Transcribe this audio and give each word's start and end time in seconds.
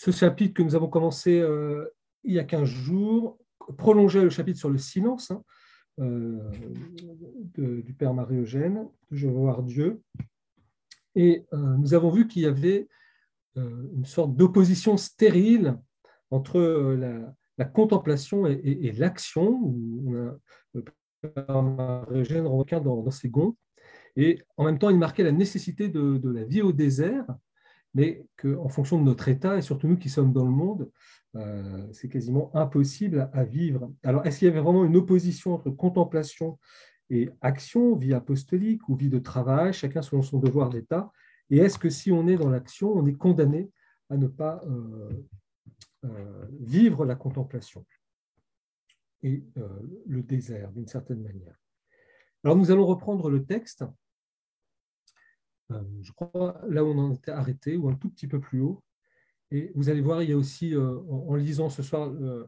ce 0.00 0.10
chapitre 0.12 0.54
que 0.54 0.62
nous 0.62 0.74
avons 0.74 0.88
commencé 0.88 1.38
euh, 1.38 1.84
il 2.24 2.32
y 2.32 2.38
a 2.38 2.44
15 2.44 2.64
jours 2.64 3.38
prolongeait 3.76 4.22
le 4.22 4.30
chapitre 4.30 4.58
sur 4.58 4.70
le 4.70 4.78
silence 4.78 5.30
hein, 5.30 5.42
du 7.54 7.94
Père 7.98 8.14
Marie-Eugène, 8.14 8.88
Je 9.10 9.28
veux 9.28 9.34
voir 9.34 9.62
Dieu. 9.62 10.00
Et 11.14 11.44
nous 11.52 11.92
avons 11.92 12.08
vu 12.10 12.26
qu'il 12.26 12.42
y 12.42 12.46
avait 12.46 12.88
une 13.56 14.06
sorte 14.06 14.34
d'opposition 14.34 14.96
stérile 14.96 15.78
entre 16.30 16.58
la, 17.58 17.64
contemplation 17.66 18.46
et, 18.46 18.92
l'action. 18.92 19.74
Le 20.72 20.84
Père 21.20 21.62
Marie-Eugène 21.62 22.44
dans, 22.44 23.02
dans 23.02 23.10
ses 23.10 23.28
gonds. 23.28 23.54
Et 24.16 24.42
en 24.56 24.64
même 24.64 24.78
temps, 24.78 24.90
il 24.90 24.98
marquait 24.98 25.22
la 25.22 25.32
nécessité 25.32 25.88
de, 25.88 26.30
la 26.30 26.44
vie 26.44 26.62
au 26.62 26.72
désert, 26.72 27.26
mais 27.94 28.26
qu'en 28.36 28.68
fonction 28.68 28.98
de 28.98 29.04
notre 29.04 29.28
état, 29.28 29.56
et 29.56 29.62
surtout 29.62 29.88
nous 29.88 29.96
qui 29.96 30.08
sommes 30.08 30.32
dans 30.32 30.44
le 30.44 30.50
monde, 30.50 30.90
euh, 31.36 31.86
c'est 31.92 32.08
quasiment 32.08 32.54
impossible 32.54 33.30
à 33.32 33.44
vivre. 33.44 33.92
Alors, 34.02 34.26
est-ce 34.26 34.38
qu'il 34.38 34.48
y 34.48 34.50
avait 34.50 34.60
vraiment 34.60 34.84
une 34.84 34.96
opposition 34.96 35.54
entre 35.54 35.70
contemplation 35.70 36.58
et 37.08 37.30
action, 37.40 37.96
vie 37.96 38.14
apostolique 38.14 38.88
ou 38.88 38.96
vie 38.96 39.08
de 39.08 39.18
travail, 39.18 39.72
chacun 39.72 40.02
selon 40.02 40.22
son 40.22 40.38
devoir 40.38 40.70
d'état? 40.70 41.10
Et 41.50 41.58
est-ce 41.58 41.78
que 41.78 41.90
si 41.90 42.12
on 42.12 42.26
est 42.28 42.36
dans 42.36 42.48
l'action, 42.48 42.92
on 42.92 43.06
est 43.06 43.14
condamné 43.14 43.70
à 44.08 44.16
ne 44.16 44.28
pas 44.28 44.62
euh, 44.66 45.10
euh, 46.04 46.46
vivre 46.60 47.04
la 47.04 47.16
contemplation 47.16 47.84
et 49.22 49.44
le 50.06 50.22
désert 50.22 50.70
d'une 50.72 50.86
certaine 50.86 51.22
manière? 51.22 51.56
Alors 52.42 52.56
nous 52.56 52.70
allons 52.70 52.86
reprendre 52.86 53.28
le 53.28 53.44
texte, 53.44 53.84
je 56.02 56.12
crois 56.12 56.60
là 56.68 56.84
où 56.84 56.88
on 56.88 56.98
en 56.98 57.12
était 57.12 57.30
arrêté, 57.30 57.76
ou 57.76 57.88
un 57.88 57.94
tout 57.94 58.10
petit 58.10 58.26
peu 58.26 58.40
plus 58.40 58.60
haut. 58.60 58.82
Et 59.50 59.72
vous 59.74 59.88
allez 59.88 60.00
voir, 60.00 60.22
il 60.22 60.30
y 60.30 60.32
a 60.32 60.36
aussi, 60.36 60.74
euh, 60.74 61.00
en, 61.08 61.34
lisant 61.34 61.70
ce 61.70 61.82
soir 61.82 62.08
euh, 62.08 62.46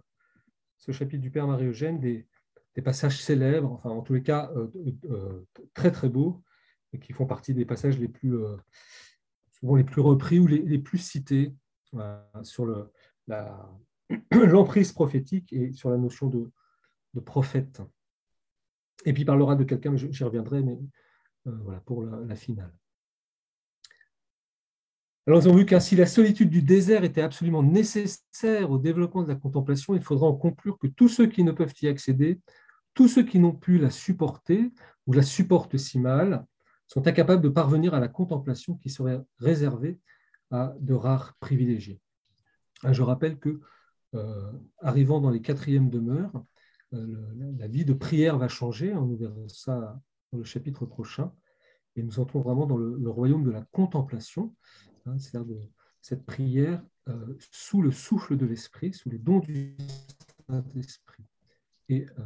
ce 0.78 0.92
chapitre 0.92 1.22
du 1.22 1.30
Père 1.30 1.46
Marie-Eugène, 1.46 2.00
des, 2.00 2.26
passages 2.84 3.22
célèbres, 3.22 3.70
enfin 3.70 3.90
en 3.90 4.00
tous 4.00 4.14
les 4.14 4.22
cas 4.22 4.50
très 5.74 5.90
très 5.90 6.08
beaux, 6.08 6.42
et 6.94 6.98
qui 6.98 7.12
font 7.12 7.26
partie 7.26 7.52
des 7.52 7.66
passages 7.66 7.98
les 7.98 8.08
plus, 8.08 8.34
souvent 9.50 9.76
les 9.76 9.84
plus 9.84 10.00
repris 10.00 10.38
ou 10.38 10.46
les, 10.46 10.78
plus 10.78 10.96
cités 10.96 11.54
sur 12.42 12.64
l'emprise 14.30 14.92
prophétique 14.92 15.52
et 15.52 15.72
sur 15.72 15.90
la 15.90 15.98
notion 15.98 16.28
de, 16.28 16.50
de 17.14 17.20
prophète. 17.20 17.82
Et 19.04 19.12
puis 19.12 19.22
il 19.22 19.26
parlera 19.26 19.56
de 19.56 19.64
quelqu'un, 19.64 19.96
j'y 19.96 20.24
reviendrai, 20.24 20.62
mais 20.62 20.78
euh, 21.46 21.56
voilà, 21.62 21.80
pour 21.80 22.04
la, 22.04 22.36
finale. 22.36 22.72
Alors 25.26 25.40
nous 25.40 25.46
avons 25.46 25.56
vu 25.56 25.66
qu'ainsi 25.66 25.94
la 25.94 26.06
solitude 26.06 26.50
du 26.50 26.62
désert 26.62 27.04
était 27.04 27.22
absolument 27.22 27.62
nécessaire 27.62 28.70
au 28.70 28.78
développement 28.78 29.22
de 29.22 29.28
la 29.28 29.36
contemplation. 29.36 29.94
Il 29.94 30.02
faudra 30.02 30.26
en 30.26 30.34
conclure 30.34 30.78
que 30.78 30.88
tous 30.88 31.08
ceux 31.08 31.26
qui 31.26 31.44
ne 31.44 31.52
peuvent 31.52 31.74
y 31.80 31.86
accéder, 31.86 32.40
tous 32.92 33.06
ceux 33.06 33.22
qui 33.22 33.38
n'ont 33.38 33.54
pu 33.54 33.78
la 33.78 33.90
supporter 33.90 34.72
ou 35.06 35.12
la 35.12 35.22
supportent 35.22 35.76
si 35.76 36.00
mal, 36.00 36.44
sont 36.88 37.06
incapables 37.06 37.42
de 37.42 37.48
parvenir 37.48 37.94
à 37.94 38.00
la 38.00 38.08
contemplation 38.08 38.74
qui 38.74 38.90
serait 38.90 39.20
réservée 39.38 39.98
à 40.50 40.74
de 40.80 40.92
rares 40.92 41.34
privilégiés. 41.38 42.00
Je 42.90 43.02
rappelle 43.02 43.38
que, 43.38 43.60
euh, 44.14 44.52
arrivant 44.78 45.20
dans 45.20 45.30
les 45.30 45.40
quatrièmes 45.40 45.88
demeures, 45.88 46.44
euh, 46.94 47.54
la 47.58 47.68
vie 47.68 47.84
de 47.84 47.94
prière 47.94 48.38
va 48.38 48.48
changer. 48.48 48.92
On 48.92 49.14
verra 49.14 49.34
ça 49.46 50.00
dans 50.32 50.38
le 50.38 50.44
chapitre 50.44 50.84
prochain. 50.84 51.32
Et 51.96 52.02
nous 52.02 52.18
entrons 52.18 52.40
vraiment 52.40 52.66
dans 52.66 52.76
le, 52.76 53.10
royaume 53.10 53.44
de 53.44 53.50
la 53.50 53.62
contemplation, 53.72 54.54
hein, 55.06 55.18
c'est-à-dire 55.18 55.56
de 55.56 55.60
cette 56.00 56.24
prière 56.24 56.82
euh, 57.08 57.36
sous 57.50 57.82
le 57.82 57.90
souffle 57.90 58.36
de 58.36 58.46
l'Esprit, 58.46 58.92
sous 58.92 59.10
les 59.10 59.18
dons 59.18 59.38
du 59.38 59.76
Saint-Esprit. 60.48 61.24
Et 61.88 62.06
euh, 62.18 62.22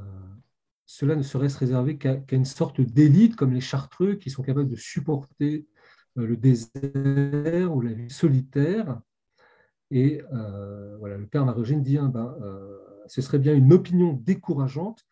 cela 0.84 1.16
ne 1.16 1.22
serait 1.22 1.48
se 1.48 1.58
réservé 1.58 1.98
qu'à 1.98 2.20
une 2.32 2.44
sorte 2.44 2.80
d'élite 2.80 3.36
comme 3.36 3.52
les 3.52 3.60
chartreux 3.60 4.14
qui 4.14 4.30
sont 4.30 4.42
capables 4.42 4.70
de 4.70 4.76
supporter 4.76 5.66
le 6.14 6.36
désert 6.36 7.74
ou 7.74 7.80
la 7.80 7.92
vie 7.92 8.08
solitaire. 8.08 9.00
Et 9.90 10.22
voilà, 10.98 11.18
le 11.18 11.26
Père 11.26 11.44
Marogène 11.44 11.82
dit 11.82 11.98
hein, 11.98 12.08
ben, 12.08 12.34
ce 13.06 13.20
serait 13.20 13.38
bien 13.38 13.54
une 13.54 13.72
opinion 13.72 14.12
décourageante, 14.12 15.04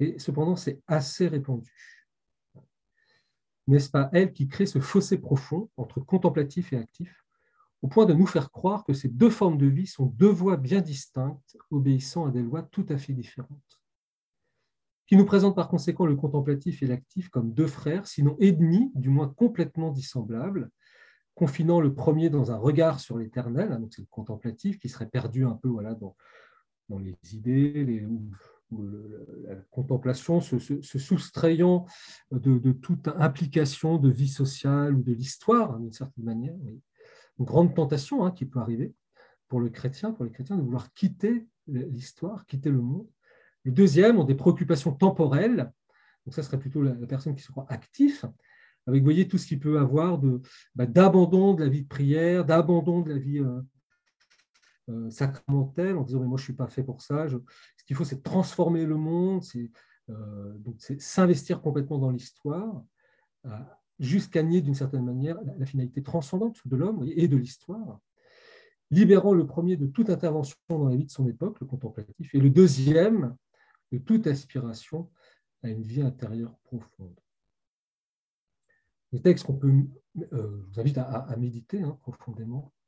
et 0.00 0.18
cependant 0.18 0.56
c'est 0.56 0.82
assez 0.86 1.28
répandu. 1.28 1.99
N'est-ce 3.70 3.88
pas 3.88 4.10
elle 4.12 4.32
qui 4.32 4.48
crée 4.48 4.66
ce 4.66 4.80
fossé 4.80 5.16
profond 5.16 5.70
entre 5.76 6.00
contemplatif 6.00 6.72
et 6.72 6.76
actif, 6.76 7.24
au 7.82 7.86
point 7.86 8.04
de 8.04 8.12
nous 8.12 8.26
faire 8.26 8.50
croire 8.50 8.84
que 8.84 8.92
ces 8.92 9.06
deux 9.06 9.30
formes 9.30 9.58
de 9.58 9.66
vie 9.66 9.86
sont 9.86 10.06
deux 10.06 10.28
voies 10.28 10.56
bien 10.56 10.80
distinctes, 10.80 11.56
obéissant 11.70 12.26
à 12.26 12.32
des 12.32 12.42
lois 12.42 12.64
tout 12.64 12.84
à 12.88 12.98
fait 12.98 13.12
différentes? 13.12 13.80
Qui 15.06 15.16
nous 15.16 15.24
présente 15.24 15.54
par 15.54 15.68
conséquent 15.68 16.04
le 16.04 16.16
contemplatif 16.16 16.82
et 16.82 16.88
l'actif 16.88 17.28
comme 17.28 17.54
deux 17.54 17.68
frères, 17.68 18.08
sinon 18.08 18.36
ennemis, 18.40 18.90
du 18.96 19.08
moins 19.08 19.28
complètement 19.28 19.92
dissemblables, 19.92 20.68
confinant 21.36 21.80
le 21.80 21.94
premier 21.94 22.28
dans 22.28 22.50
un 22.50 22.56
regard 22.56 22.98
sur 22.98 23.18
l'éternel, 23.18 23.70
hein, 23.70 23.78
donc 23.78 23.94
c'est 23.94 24.02
le 24.02 24.08
contemplatif 24.10 24.80
qui 24.80 24.88
serait 24.88 25.08
perdu 25.08 25.44
un 25.44 25.54
peu 25.54 25.68
dans, 26.00 26.16
dans 26.88 26.98
les 26.98 27.16
idées, 27.32 28.04
la 28.72 29.56
contemplation, 29.70 30.40
se, 30.40 30.58
soustrayant 30.80 31.86
de, 32.30 32.72
toute 32.72 33.08
implication 33.08 33.98
de 33.98 34.10
vie 34.10 34.28
sociale 34.28 34.94
ou 34.94 35.02
de 35.02 35.12
l'histoire, 35.12 35.78
d'une 35.78 35.92
certaine 35.92 36.24
manière. 36.24 36.54
Une 37.38 37.44
grande 37.44 37.74
tentation 37.74 38.24
hein, 38.24 38.30
qui 38.30 38.46
peut 38.46 38.60
arriver 38.60 38.94
pour 39.48 39.60
le 39.60 39.68
chrétien, 39.68 40.12
pour 40.12 40.24
les 40.24 40.30
chrétiens, 40.30 40.56
de 40.56 40.62
vouloir 40.62 40.92
quitter 40.94 41.46
l'histoire, 41.66 42.46
quitter 42.46 42.70
le 42.70 42.80
monde. 42.80 43.08
Le 43.64 43.72
deuxième 43.72 44.18
ont 44.18 44.24
des 44.24 44.34
préoccupations 44.34 44.92
temporelles, 44.92 45.72
donc 46.24 46.34
ça 46.34 46.42
serait 46.42 46.58
plutôt 46.58 46.82
la, 46.82 46.94
personne 47.06 47.34
qui 47.34 47.42
se 47.42 47.50
croit 47.50 47.66
actif, 47.68 48.24
avec, 48.86 49.02
vous 49.02 49.06
voyez, 49.06 49.28
tout 49.28 49.38
ce 49.38 49.46
qui 49.46 49.58
peut 49.58 49.78
avoir 49.78 50.18
bah, 50.74 50.86
d'abandon 50.86 51.54
de, 51.54 51.62
la 51.62 51.68
vie 51.68 51.82
de 51.82 51.88
prière, 51.88 52.44
d'abandon 52.44 53.02
de 53.02 53.10
la 53.10 53.18
vie 53.18 53.38
euh, 53.38 53.60
euh, 54.90 55.96
en 55.96 56.02
disant 56.02 56.20
mais 56.20 56.26
moi 56.26 56.38
je 56.38 56.44
suis 56.44 56.52
pas 56.52 56.68
fait 56.68 56.82
pour 56.82 57.02
ça. 57.02 57.26
Ce 57.28 57.84
qu'il 57.84 57.96
faut 57.96 58.04
c'est 58.04 58.22
transformer 58.22 58.84
le 58.84 58.96
monde, 58.96 59.42
c'est 59.42 59.70
euh, 60.10 60.58
s'investir 60.98 61.60
complètement 61.60 61.98
dans 61.98 62.10
l'histoire, 62.10 62.82
euh, 63.46 63.50
jusqu'à 63.98 64.42
nier 64.42 64.60
d'une 64.60 64.74
certaine 64.74 65.04
manière 65.04 65.38
la, 65.58 65.66
finalité 65.66 66.02
transcendante 66.02 66.66
de 66.66 66.76
l'homme 66.76 67.04
et 67.06 67.28
de 67.28 67.36
l'histoire, 67.36 68.00
libérant 68.90 69.34
le 69.34 69.46
premier 69.46 69.76
de 69.76 69.86
toute 69.86 70.10
intervention 70.10 70.56
dans 70.68 70.88
la 70.88 70.96
vie 70.96 71.04
de 71.04 71.10
son 71.10 71.28
époque, 71.28 71.60
le 71.60 71.66
contemplatif, 71.66 72.34
et 72.34 72.40
le 72.40 72.50
deuxième 72.50 73.36
de 73.92 73.98
toute 73.98 74.26
aspiration 74.26 75.10
à 75.62 75.68
une 75.68 75.82
vie 75.82 76.02
intérieure 76.02 76.56
profonde. 76.64 77.18
Les 79.12 79.20
textes 79.20 79.44
qu'on 79.44 79.56
peut, 79.56 79.72
je 80.14 80.36
vous 80.36 80.80
invite 80.80 80.98
à, 80.98 81.36
méditer 81.36 81.82
hein, 81.82 81.98
profondément 82.00 82.72
euh, 82.76 82.79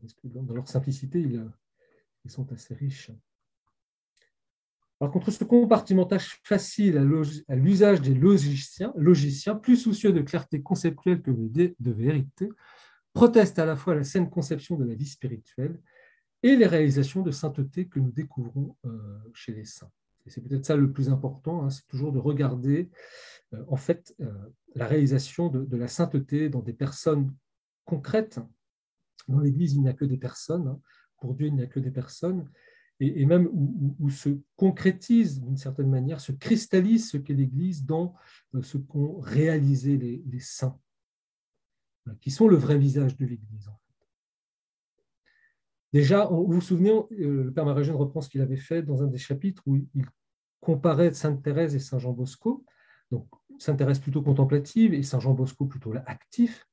parce 0.00 0.14
que 0.14 0.26
dans 0.26 0.54
leur 0.54 0.68
simplicité, 0.68 1.20
ils, 1.20 2.30
sont 2.30 2.52
assez 2.52 2.74
riches. 2.74 3.10
Alors, 5.00 5.12
contre 5.12 5.30
ce 5.30 5.44
compartimentage 5.44 6.40
facile 6.42 6.98
à 7.48 7.54
l'usage 7.54 8.02
des 8.02 8.14
logiciens, 8.14 8.92
logiciens, 8.96 9.54
plus 9.54 9.76
soucieux 9.76 10.12
de 10.12 10.20
clarté 10.20 10.60
conceptuelle 10.60 11.22
que 11.22 11.30
de 11.30 11.92
vérité, 11.92 12.50
protestent 13.14 13.58
à 13.58 13.64
la 13.64 13.76
fois 13.76 13.94
la 13.94 14.04
saine 14.04 14.28
conception 14.28 14.76
de 14.76 14.84
la 14.84 14.94
vie 14.94 15.06
spirituelle 15.06 15.80
et 16.42 16.54
les 16.54 16.66
réalisations 16.66 17.22
de 17.22 17.30
sainteté 17.30 17.88
que 17.88 17.98
nous 17.98 18.12
découvrons 18.12 18.76
euh, 18.84 19.18
chez 19.32 19.52
les 19.52 19.64
saints. 19.64 19.90
Et 20.26 20.30
c'est 20.30 20.40
peut-être 20.40 20.66
ça 20.66 20.76
le 20.76 20.92
plus 20.92 21.08
important, 21.08 21.64
hein, 21.64 21.70
c'est 21.70 21.86
toujours 21.86 22.12
de 22.12 22.18
regarder 22.18 22.90
euh, 23.54 23.64
en 23.68 23.76
fait 23.76 24.14
la 24.74 24.86
réalisation 24.86 25.48
de, 25.48 25.76
la 25.76 25.88
sainteté 25.88 26.48
dans 26.48 26.60
des 26.60 26.72
personnes 26.72 27.34
concrètes 27.84 28.38
dans 29.28 29.40
l'Église, 29.40 29.74
il 29.74 29.82
n'y 29.82 29.88
a 29.88 29.94
que 29.94 30.04
des 30.04 30.16
personnes. 30.16 30.68
Hein. 30.68 30.80
Pour 31.20 31.34
Dieu, 31.34 31.46
il 31.46 31.54
n'y 31.54 31.62
a 31.62 31.66
que 31.66 31.80
des 31.80 31.90
personnes. 31.90 32.48
Et, 33.00 33.26
même 33.26 33.48
où, 33.52 34.10
se 34.10 34.30
concrétise 34.56 35.40
d'une 35.40 35.56
certaine 35.56 35.88
manière, 35.88 36.20
se 36.20 36.32
cristallise 36.32 37.10
ce 37.10 37.16
qu'est 37.16 37.34
l'Église 37.34 37.84
dans 37.84 38.16
euh, 38.54 38.62
ce 38.62 38.76
qu'ont 38.76 39.20
réalisé 39.20 39.96
les, 39.96 40.40
saints, 40.40 40.76
qui 42.20 42.32
sont 42.32 42.48
le 42.48 42.56
vrai 42.56 42.76
visage 42.76 43.16
de 43.16 43.24
l'Église. 43.24 43.70
Déjà, 45.92 46.26
vous 46.26 46.50
vous 46.50 46.60
souvenez, 46.60 46.90
euh, 46.90 47.44
le 47.44 47.52
Père 47.52 47.64
Maragène 47.64 47.94
reprend 47.94 48.20
ce 48.20 48.28
qu'il 48.28 48.40
avait 48.40 48.56
fait 48.56 48.82
dans 48.82 49.00
un 49.02 49.06
des 49.06 49.18
chapitres 49.18 49.62
où 49.66 49.76
il 49.76 50.04
comparait 50.60 51.14
Sainte 51.14 51.42
Thérèse 51.42 51.76
et 51.76 51.78
Saint 51.78 52.00
Jean 52.00 52.12
Bosco. 52.12 52.64
Donc, 53.12 53.28
Sainte 53.60 53.78
Thérèse 53.78 54.00
plutôt 54.00 54.22
contemplative 54.22 54.92
et 54.92 55.04
Saint 55.04 55.20
Jean 55.20 55.34
Bosco 55.34 55.66
plutôt 55.66 55.94
actif. 56.06 56.66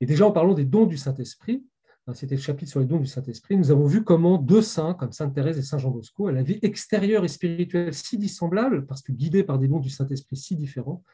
Et 0.00 0.06
déjà, 0.06 0.26
en 0.26 0.32
parlant 0.32 0.54
des 0.54 0.64
dons 0.64 0.86
du 0.86 0.96
Saint-Esprit, 0.96 1.66
c'était 2.14 2.34
le 2.34 2.40
chapitre 2.40 2.70
sur 2.70 2.80
les 2.80 2.86
dons 2.86 2.98
du 2.98 3.06
Saint-Esprit, 3.06 3.56
nous 3.56 3.70
avons 3.70 3.86
vu 3.86 4.02
comment 4.02 4.38
deux 4.38 4.62
saints, 4.62 4.94
comme 4.94 5.12
Sainte 5.12 5.34
Thérèse 5.34 5.58
et 5.58 5.62
Saint 5.62 5.78
Jean 5.78 5.90
Bosco, 5.90 6.26
à 6.26 6.32
la 6.32 6.42
vie 6.42 6.58
extérieure 6.62 7.24
et 7.24 7.28
spirituelle 7.28 7.94
si 7.94 8.18
dissemblable, 8.18 8.86
parce 8.86 9.02
que 9.02 9.12
guidés 9.12 9.44
par 9.44 9.58
des 9.58 9.68
dons 9.68 9.80
du 9.80 9.90
Saint-Esprit 9.90 10.36
si 10.36 10.56
différents, 10.56 11.04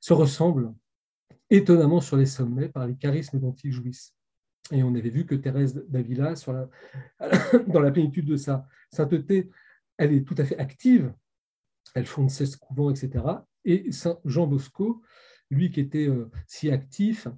se 0.00 0.12
ressemblent 0.12 0.74
étonnamment 1.50 2.00
sur 2.00 2.16
les 2.16 2.26
sommets 2.26 2.68
par 2.68 2.86
les 2.86 2.96
charismes 2.96 3.38
dont 3.38 3.54
ils 3.62 3.72
jouissent. 3.72 4.14
Et 4.70 4.82
on 4.82 4.94
avait 4.94 5.10
vu 5.10 5.26
que 5.26 5.34
Thérèse 5.34 5.74
d'Avila, 5.88 6.34
dans 7.66 7.80
la 7.80 7.90
plénitude 7.90 8.26
de 8.26 8.36
sa 8.36 8.66
sainteté, 8.90 9.50
elle 9.98 10.12
est 10.12 10.26
tout 10.26 10.34
à 10.38 10.44
fait 10.44 10.58
active. 10.58 11.12
Elle 11.94 12.06
fonde 12.06 12.30
16 12.30 12.56
couvents, 12.56 12.90
etc. 12.90 13.24
Et 13.64 13.92
Saint 13.92 14.18
Jean 14.24 14.46
Bosco, 14.46 15.02
lui 15.50 15.70
qui 15.70 15.80
était 15.80 16.08
euh, 16.08 16.30
si 16.46 16.70
actif 16.70 17.28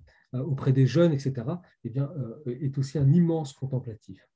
auprès 0.43 0.73
des 0.73 0.87
jeunes, 0.87 1.13
etc., 1.13 1.47
eh 1.85 1.93
euh, 1.99 2.43
est 2.47 2.77
aussi 2.79 2.99
un 2.99 3.11
immense 3.13 3.53
contemplatif. 3.53 4.29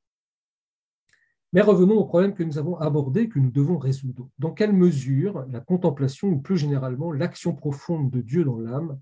Mais 1.53 1.63
revenons 1.63 1.97
au 1.97 2.05
problème 2.05 2.35
que 2.35 2.43
nous 2.43 2.59
avons 2.59 2.77
abordé, 2.77 3.29
que 3.29 3.39
nous 3.39 3.51
devons 3.51 3.79
résoudre. 3.79 4.29
Dans 4.39 4.53
quelle 4.53 4.73
mesure 4.73 5.47
la 5.51 5.61
contemplation, 5.61 6.29
ou 6.29 6.41
plus 6.41 6.59
généralement 6.59 7.11
l'action 7.11 7.55
profonde 7.55 8.11
de 8.11 8.21
Dieu 8.21 8.45
dans 8.45 8.59
l'âme, 8.59 9.01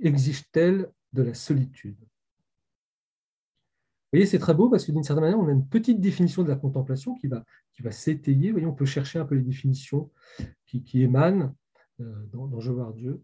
exige-t-elle 0.00 0.90
de 1.12 1.22
la 1.22 1.34
solitude? 1.34 1.96
Vous 4.10 4.16
voyez, 4.16 4.26
c'est 4.26 4.38
très 4.38 4.54
beau 4.54 4.70
parce 4.70 4.84
que 4.84 4.92
d'une 4.92 5.04
certaine 5.04 5.24
manière, 5.24 5.38
on 5.38 5.48
a 5.48 5.52
une 5.52 5.68
petite 5.68 6.00
définition 6.00 6.42
de 6.42 6.48
la 6.48 6.56
contemplation 6.56 7.14
qui 7.14 7.28
va, 7.28 7.44
s'étayer. 7.90 8.48
Vous 8.48 8.54
voyez, 8.54 8.66
on 8.66 8.74
peut 8.74 8.86
chercher 8.86 9.18
un 9.18 9.24
peu 9.24 9.34
les 9.34 9.42
définitions 9.42 10.10
qui, 10.66 11.02
émanent 11.02 11.54
dans, 11.98 12.48
dans 12.48 12.58
Je 12.58 12.72
voir 12.72 12.92
Dieu. 12.94 13.22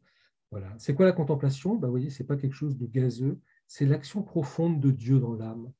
C'est 0.78 0.94
quoi 0.94 1.06
la 1.06 1.12
contemplation? 1.12 1.76
Ben, 1.76 1.86
Vous 1.86 1.92
voyez, 1.92 2.10
ce 2.10 2.22
n'est 2.22 2.26
pas 2.26 2.36
quelque 2.36 2.54
chose 2.54 2.76
de 2.76 2.86
gazeux, 2.86 3.40
c'est 3.66 3.86
l'action 3.86 4.22
profonde 4.22 4.80
de 4.80 4.90
Dieu 4.90 5.18
dans 5.18 5.34
l'âme. 5.34 5.72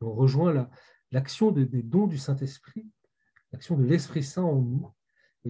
On 0.00 0.12
rejoint 0.12 0.52
la, 0.52 0.70
l'action 1.12 1.50
des 1.50 1.82
dons 1.82 2.06
du 2.06 2.18
Saint-Esprit, 2.18 2.86
l'action 3.52 3.76
de 3.76 3.84
l'Esprit 3.84 4.22
Saint 4.22 4.42
en 4.42 4.60
nous. 4.60 4.90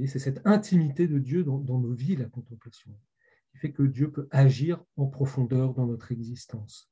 C'est 0.06 0.18
cette 0.18 0.46
intimité 0.46 1.08
de 1.08 1.18
Dieu 1.18 1.42
dans, 1.42 1.58
nos 1.58 1.92
vies, 1.92 2.16
la 2.16 2.26
contemplation, 2.26 2.90
qui 3.50 3.58
fait 3.58 3.72
que 3.72 3.82
Dieu 3.82 4.10
peut 4.10 4.28
agir 4.30 4.82
en 4.96 5.06
profondeur 5.06 5.72
dans 5.72 5.86
notre 5.86 6.12
existence, 6.12 6.90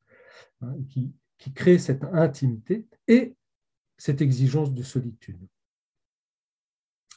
hein, 0.62 0.75
qui, 0.88 1.14
crée 1.55 1.79
cette 1.79 2.05
intimité 2.05 2.88
et 3.06 3.37
cette 3.99 4.23
exigence 4.23 4.73
de 4.73 4.82
solitude. 4.82 5.46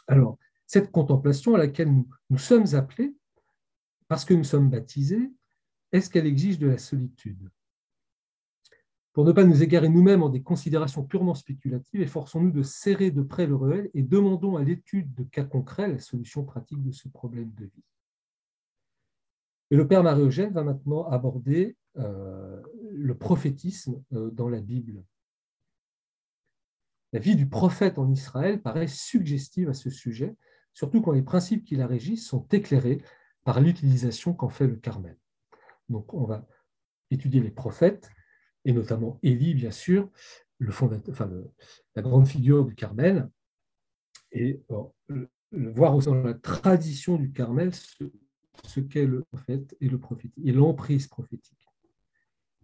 Alors, 0.08 0.38
cette 0.66 0.92
contemplation 0.92 1.56
à 1.56 1.60
laquelle 1.60 1.90
nous 2.30 2.38
sommes 2.38 2.76
appelés, 2.76 3.16
parce 4.08 4.26
que 4.26 4.34
nous 4.34 4.44
sommes 4.44 4.70
baptisés, 4.70 5.32
est-ce 5.92 6.10
qu'elle 6.10 6.28
exige 6.28 6.60
de 6.60 6.68
la 6.68 6.78
solitude? 6.78 7.50
Pour 9.14 9.26
ne 9.26 9.32
pas 9.32 9.44
nous 9.44 9.64
égarer 9.64 9.90
nous-mêmes 9.90 10.22
en 10.22 10.30
des 10.30 10.44
considérations 10.44 11.04
purement 11.04 11.34
spéculatives, 11.34 12.02
efforçons-nous 12.02 12.52
de 12.52 12.62
serrer 12.62 13.10
de 13.10 13.24
près 13.24 13.48
le 13.48 13.56
réel 13.56 13.90
et 13.96 14.04
demandons 14.04 14.58
à 14.58 14.64
l'étude 14.64 15.12
de 15.16 15.24
cas 15.24 15.44
concrets 15.44 15.88
la 15.88 16.00
solution 16.00 16.46
pratique 16.46 16.84
de 16.84 16.92
ce 16.92 17.10
problème 17.10 17.52
de 17.56 17.66
vie. 17.66 17.84
Et 19.72 19.76
le 19.76 19.88
Père 19.88 20.04
Marie-Eugène 20.04 20.54
va 20.54 20.64
maintenant 20.64 21.08
aborder 21.08 21.76
euh, 21.98 22.62
le 22.92 23.18
prophétisme 23.18 24.04
euh, 24.14 24.30
dans 24.30 24.50
la 24.50 24.62
Bible. 24.62 25.04
La 27.12 27.20
vie 27.20 27.36
du 27.36 27.48
prophète 27.50 27.98
en 27.98 28.12
Israël 28.12 28.62
paraît 28.62 28.88
suggestive 28.88 29.70
à 29.70 29.74
ce 29.74 29.90
sujet, 29.90 30.36
surtout 30.74 31.02
quand 31.02 31.12
les 31.12 31.24
principes 31.24 31.66
qui 31.66 31.76
la 31.76 31.88
régissent 31.88 32.28
sont 32.28 32.48
éclairés 32.50 33.02
par 33.48 33.62
l'utilisation 33.62 34.34
qu'en 34.34 34.50
fait 34.50 34.68
le 34.68 34.76
Carmel. 34.76 35.18
Donc 35.88 36.14
on 36.14 36.26
va 36.26 36.46
étudier 37.12 37.40
les 37.40 37.50
prophètes 37.50 38.12
et 38.66 38.74
notamment 38.74 39.20
Élie, 39.24 39.54
bien 39.54 39.72
sûr, 39.72 40.10
le 40.58 40.70
fondateur, 40.70 41.14
enfin, 41.14 41.32
la 41.96 42.02
grande 42.02 42.28
figure 42.28 42.66
du 42.66 42.76
Carmel, 42.76 43.30
et 44.34 44.62
voir 45.54 45.96
aussi 45.96 46.10
dans 46.10 46.22
la 46.22 46.34
tradition 46.34 47.16
du 47.16 47.32
Carmel 47.32 47.74
ce, 47.74 48.82
qu'est 48.82 49.06
le 49.06 49.24
prophète 49.24 49.78
et 49.80 49.88
le 49.88 49.98
prophétique, 49.98 50.46
et 50.46 50.52
l'emprise 50.52 51.08
prophétique. 51.08 51.66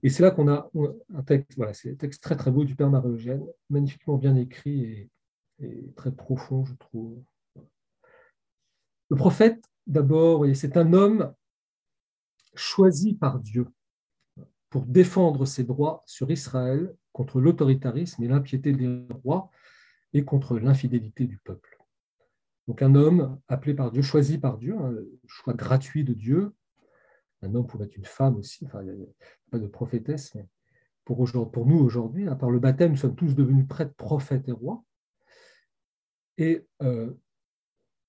Et 0.02 0.10
c'est 0.10 0.22
là 0.22 0.32
qu'on 0.32 0.50
a 0.50 0.70
un 1.14 1.24
texte, 1.24 1.56
voilà, 1.56 1.74
c'est 1.74 1.92
un 1.92 1.96
texte 1.96 2.22
très 2.22 2.36
très 2.36 2.52
beau 2.52 2.66
du 2.66 2.76
Père 2.76 2.90
Marie-Eugène, 2.90 3.46
magnifiquement 3.70 4.18
bien 4.18 4.36
écrit 4.36 5.10
et, 5.62 5.94
très 5.96 6.12
profond, 6.12 6.66
je 6.66 6.74
trouve. 6.74 7.24
Le 9.08 9.16
prophète, 9.16 9.64
d'abord, 9.88 10.46
c'est 10.56 10.78
un 10.78 10.94
homme 10.94 11.34
choisi 12.56 13.14
par 13.14 13.40
Dieu 13.40 13.68
pour 14.70 14.86
défendre 14.86 15.46
ses 15.46 15.64
droits 15.64 16.04
sur 16.06 16.32
Israël 16.32 16.96
contre 17.12 17.40
l'autoritarisme 17.40 18.24
et 18.24 18.28
l'impiété 18.28 18.74
des 18.74 19.06
rois 19.24 19.52
et 20.14 20.26
contre 20.26 20.58
l'infidélité 20.58 21.26
du 21.26 21.38
peuple. 21.38 21.78
Donc 22.68 22.82
un 22.82 22.96
homme 22.96 23.40
appelé 23.48 23.74
par 23.74 23.92
Dieu, 23.92 24.02
choisi 24.02 24.38
par 24.38 24.58
Dieu, 24.58 24.76
hein, 24.78 24.96
choix 25.28 25.54
gratuit 25.54 26.04
de 26.04 26.14
Dieu. 26.14 26.54
Un 27.42 27.54
homme 27.56 27.68
pouvait 27.68 27.86
être 27.86 27.98
une 27.98 28.06
femme 28.06 28.38
aussi, 28.38 28.66
il 28.66 28.92
n'y 28.92 29.04
a 29.04 29.08
pas 29.52 29.60
de 29.60 29.68
prophétesse, 29.68 30.34
mais 30.34 30.48
pour, 31.04 31.28
nous 31.66 31.80
aujourd'hui, 31.80 32.28
à 32.28 32.36
part 32.36 32.50
le 32.50 32.60
baptême, 32.60 32.92
nous 32.92 32.98
sommes 32.98 33.16
tous 33.16 33.36
devenus 33.36 33.68
prêtres, 33.68 33.94
prophètes 33.96 34.48
et 34.48 34.54
rois. 34.54 34.84
Et 36.38 36.66
euh, 36.82 37.14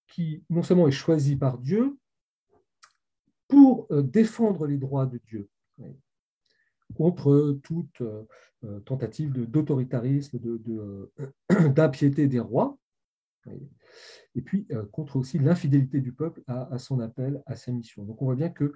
qui 0.08 0.44
non 0.50 0.62
seulement 0.62 0.88
est 0.88 0.92
choisi 0.92 1.36
par 1.36 1.58
Dieu 1.58 1.96
pour 3.48 3.86
euh, 3.90 4.02
défendre 4.02 4.66
les 4.66 4.78
droits 4.78 5.06
de 5.06 5.18
Dieu, 5.18 5.48
contre 6.94 7.58
toute 7.62 8.00
euh, 8.00 8.24
euh, 8.64 8.80
tentative 8.80 9.32
d'autoritarisme, 9.32 10.38
d'impiété 11.74 12.28
des 12.28 12.40
rois, 12.40 12.78
et 14.34 14.40
puis 14.40 14.66
contre 14.90 15.16
aussi 15.16 15.38
l'infidélité 15.38 16.00
du 16.00 16.12
peuple 16.12 16.42
à, 16.46 16.78
son 16.78 16.98
appel, 17.00 17.42
à 17.44 17.56
sa 17.56 17.72
mission. 17.72 18.02
Donc 18.04 18.22
on 18.22 18.24
voit 18.24 18.36
bien 18.36 18.48
qu'il 18.48 18.72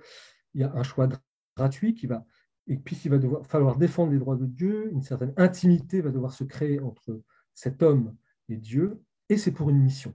y 0.54 0.62
a 0.62 0.70
un 0.74 0.82
choix 0.82 1.08
gratuit 1.56 1.94
qui 1.94 2.06
va, 2.06 2.26
et 2.66 2.76
puis 2.76 3.00
il 3.02 3.10
va 3.10 3.42
falloir 3.44 3.78
défendre 3.78 4.12
les 4.12 4.18
droits 4.18 4.36
de 4.36 4.44
Dieu, 4.44 4.92
une 4.92 5.02
certaine 5.02 5.32
intimité 5.38 6.02
va 6.02 6.10
devoir 6.10 6.34
se 6.34 6.44
créer 6.44 6.80
entre 6.80 7.22
cet 7.54 7.82
homme 7.82 8.14
et 8.50 8.58
Dieu, 8.58 9.02
et 9.30 9.38
c'est 9.38 9.52
pour 9.52 9.70
une 9.70 9.80
mission. 9.80 10.14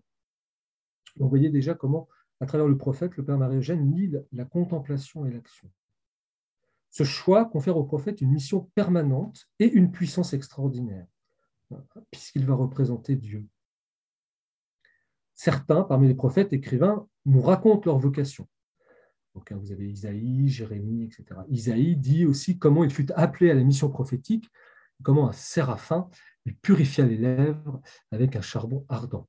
Vous 1.18 1.30
voyez 1.30 1.50
déjà 1.50 1.74
comment, 1.74 2.07
à 2.39 2.45
travers 2.45 2.68
le 2.68 2.77
prophète, 2.77 3.15
le 3.18 3.25
Père 3.25 3.38
Marie-Eugène 3.38 3.94
lie 3.95 4.12
la 4.31 4.45
contemplation 4.45 5.25
et 5.25 5.31
l'action. 5.31 5.69
Ce 6.89 7.04
choix 7.04 7.45
confère 7.45 7.77
au 7.77 7.83
prophète 7.83 8.21
une 8.21 8.31
mission 8.31 8.69
permanente 8.75 9.48
et 9.60 9.65
une 9.65 9.92
puissance 9.92 10.33
extraordinaire, 10.33 11.07
puisqu'il 12.12 12.45
va 12.45 12.54
représenter 12.54 13.15
Dieu. 13.15 13.48
Certains, 15.33 15.83
parmi 15.83 16.07
les 16.07 16.13
prophètes 16.13 16.54
écrivains, 16.54 17.07
nous 17.25 17.42
racontent 17.42 17.89
leur 17.89 17.98
vocation. 17.98 18.48
Hein, 19.36 19.56
vous 19.56 19.71
avez 19.71 19.89
Isaïe, 19.89 20.48
Jérémie, 20.48 21.06
etc. 21.06 21.39
Isaïe 21.50 21.98
dit 21.98 22.25
aussi 22.25 22.60
comment 22.60 22.83
il 22.83 22.92
fut 22.92 23.12
appelé 23.13 23.50
à 23.50 23.56
la 23.56 23.63
mission 23.63 23.89
prophétique, 23.89 24.50
comment 25.01 25.27
un 25.27 25.33
séraphin 25.33 26.07
il 26.45 26.56
purifia 26.56 27.06
les 27.06 27.18
lèvres 27.18 27.81
avec 28.12 28.36
un 28.36 28.41
charbon 28.41 28.86
ardent. 28.89 29.27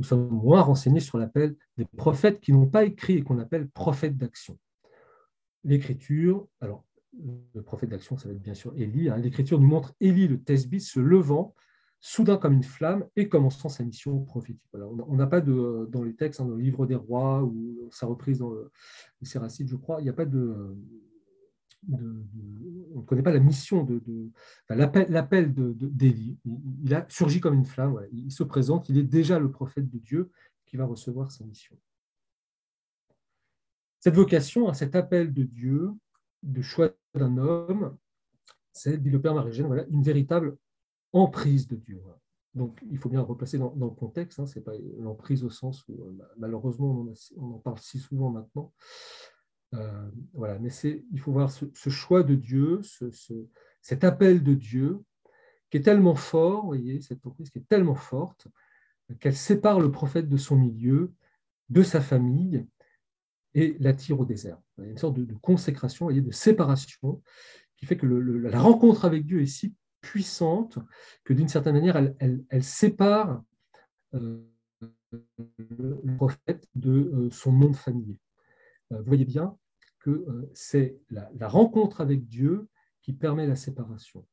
Nous 0.00 0.06
sommes 0.06 0.30
moins 0.30 0.62
renseignés 0.62 1.00
sur 1.00 1.18
l'appel 1.18 1.54
des 1.76 1.84
prophètes 1.84 2.40
qui 2.40 2.54
n'ont 2.54 2.66
pas 2.66 2.84
écrit 2.84 3.18
et 3.18 3.22
qu'on 3.22 3.38
appelle 3.38 3.68
prophètes 3.68 4.16
d'action. 4.16 4.58
L'écriture, 5.62 6.48
alors 6.62 6.86
le 7.54 7.60
prophète 7.60 7.90
d'action, 7.90 8.16
ça 8.16 8.28
va 8.28 8.34
être 8.34 8.40
bien 8.40 8.54
sûr 8.54 8.72
Élie, 8.76 9.10
hein, 9.10 9.18
l'écriture 9.18 9.60
nous 9.60 9.66
montre 9.66 9.92
Élie 10.00 10.26
le 10.26 10.40
Thesbis 10.40 10.80
se 10.80 11.00
levant 11.00 11.54
soudain 12.00 12.38
comme 12.38 12.54
une 12.54 12.62
flamme 12.62 13.04
et 13.14 13.28
commençant 13.28 13.68
sa 13.68 13.84
mission 13.84 14.20
prophétique. 14.20 14.62
on 14.72 15.16
n'a 15.16 15.26
pas 15.26 15.42
de, 15.42 15.86
dans 15.92 16.02
les 16.02 16.14
textes, 16.14 16.40
hein, 16.40 16.46
dans 16.46 16.54
le 16.54 16.62
livre 16.62 16.86
des 16.86 16.94
rois 16.94 17.42
ou 17.42 17.90
sa 17.92 18.06
reprise 18.06 18.38
dans 18.38 18.48
le, 18.48 18.70
Séracide, 19.20 19.68
je 19.68 19.76
crois, 19.76 20.00
il 20.00 20.04
n'y 20.04 20.08
a 20.08 20.14
pas 20.14 20.24
de, 20.24 20.74
on 21.88 23.00
ne 23.00 23.04
connaît 23.06 23.22
pas 23.22 23.32
la 23.32 23.40
mission 23.40 23.84
de, 23.84 24.30
l'appel 24.68 25.52
d'Élie. 25.54 26.38
Il, 26.84 26.94
a 26.94 27.06
surgi 27.08 27.40
comme 27.40 27.54
une 27.54 27.64
flamme, 27.64 28.06
il 28.12 28.32
se 28.32 28.42
présente, 28.42 28.88
il 28.88 28.98
est 28.98 29.04
déjà 29.04 29.38
le 29.38 29.50
prophète 29.50 29.88
de 29.88 29.98
Dieu 29.98 30.30
qui 30.66 30.76
va 30.76 30.84
recevoir 30.84 31.30
sa 31.30 31.44
mission. 31.44 31.76
Cette 33.98 34.14
vocation, 34.14 34.72
cet 34.72 34.94
appel 34.94 35.32
de 35.32 35.42
Dieu, 35.42 35.90
de 36.42 36.62
choix 36.62 36.90
d'un 37.14 37.36
homme, 37.36 37.96
c'est, 38.72 38.96
dit 38.96 39.10
le 39.10 39.20
Père 39.20 39.34
Marigène, 39.34 39.66
voilà, 39.66 39.84
une 39.88 40.02
véritable 40.02 40.56
emprise 41.12 41.66
de 41.66 41.76
Dieu. 41.76 42.00
Donc, 42.54 42.80
il 42.90 42.98
faut 42.98 43.08
bien 43.08 43.20
replacer 43.20 43.58
dans, 43.58 43.74
le 43.74 43.90
contexte, 43.90 44.40
hein, 44.40 44.46
ce 44.46 44.58
n'est 44.58 44.64
pas 44.64 44.72
l'emprise 44.98 45.44
au 45.44 45.50
sens 45.50 45.86
où, 45.88 45.92
euh, 45.92 46.18
malheureusement, 46.36 47.06
on 47.36 47.52
en, 47.52 47.58
parle 47.58 47.78
si 47.78 47.98
souvent 47.98 48.30
maintenant. 48.30 48.72
Euh, 49.74 50.10
voilà, 50.34 50.58
mais 50.58 50.70
il 50.84 51.20
faut 51.20 51.32
voir 51.32 51.50
ce, 51.50 51.90
choix 51.90 52.22
de 52.22 52.34
Dieu, 52.34 52.80
ce, 52.82 53.10
cet 53.80 54.04
appel 54.04 54.42
de 54.42 54.54
Dieu, 54.54 55.00
qui 55.70 55.76
est 55.76 55.82
tellement 55.82 56.16
fort, 56.16 56.66
voyez, 56.66 57.00
cette 57.00 57.24
emprise 57.24 57.50
qui 57.50 57.58
est 57.58 57.68
tellement 57.68 57.94
forte, 57.94 58.48
qu'elle 59.20 59.36
sépare 59.36 59.80
le 59.80 59.90
prophète 59.90 60.28
de 60.28 60.36
son 60.36 60.56
milieu, 60.56 61.12
de 61.68 61.82
sa 61.82 62.00
famille, 62.00 62.66
et 63.54 63.76
l'attire 63.80 64.20
au 64.20 64.24
désert. 64.24 64.58
Il 64.78 64.84
y 64.84 64.86
a 64.88 64.90
une 64.90 64.98
sorte 64.98 65.14
de, 65.14 65.34
consécration, 65.34 66.10
de 66.10 66.30
séparation, 66.30 67.22
qui 67.76 67.86
fait 67.86 67.96
que 67.96 68.06
la 68.06 68.60
rencontre 68.60 69.04
avec 69.04 69.26
Dieu 69.26 69.40
est 69.40 69.46
si 69.46 69.74
puissante 70.00 70.78
que 71.24 71.32
d'une 71.32 71.48
certaine 71.48 71.74
manière, 71.74 71.96
elle, 72.18 72.64
sépare 72.64 73.42
euh, 74.14 74.42
le 75.38 76.16
prophète 76.16 76.68
de 76.74 76.90
euh, 76.90 77.30
son 77.30 77.52
monde 77.52 77.76
familier. 77.76 78.18
Euh, 78.92 79.02
voyez 79.02 79.24
bien 79.24 79.56
que 80.00 80.24
c'est 80.54 80.98
la, 81.10 81.48
rencontre 81.48 82.00
avec 82.00 82.26
Dieu 82.26 82.68
qui 83.02 83.12
permet 83.12 83.46
la 83.46 83.56
séparation. 83.56 84.26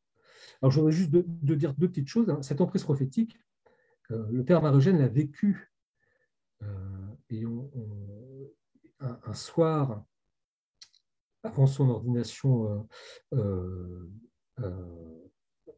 Alors, 0.62 0.72
je 0.72 0.90
juste 0.90 1.12
de, 1.12 1.56
dire 1.56 1.74
deux 1.74 1.90
petites 1.90 2.08
choses. 2.08 2.30
Hein. 2.30 2.42
Cette 2.42 2.62
emprise 2.62 2.84
prophétique, 2.84 3.38
euh, 4.12 4.26
le 4.32 4.44
père 4.44 4.62
Marogène 4.62 4.98
l'a 4.98 5.08
vécu. 5.08 5.72
Euh, 6.64 6.68
et 7.30 7.44
un, 9.00 9.34
soir, 9.34 10.06
avant 11.44 11.68
son 11.68 11.90
ordination, 11.90 12.88
euh, 13.34 14.10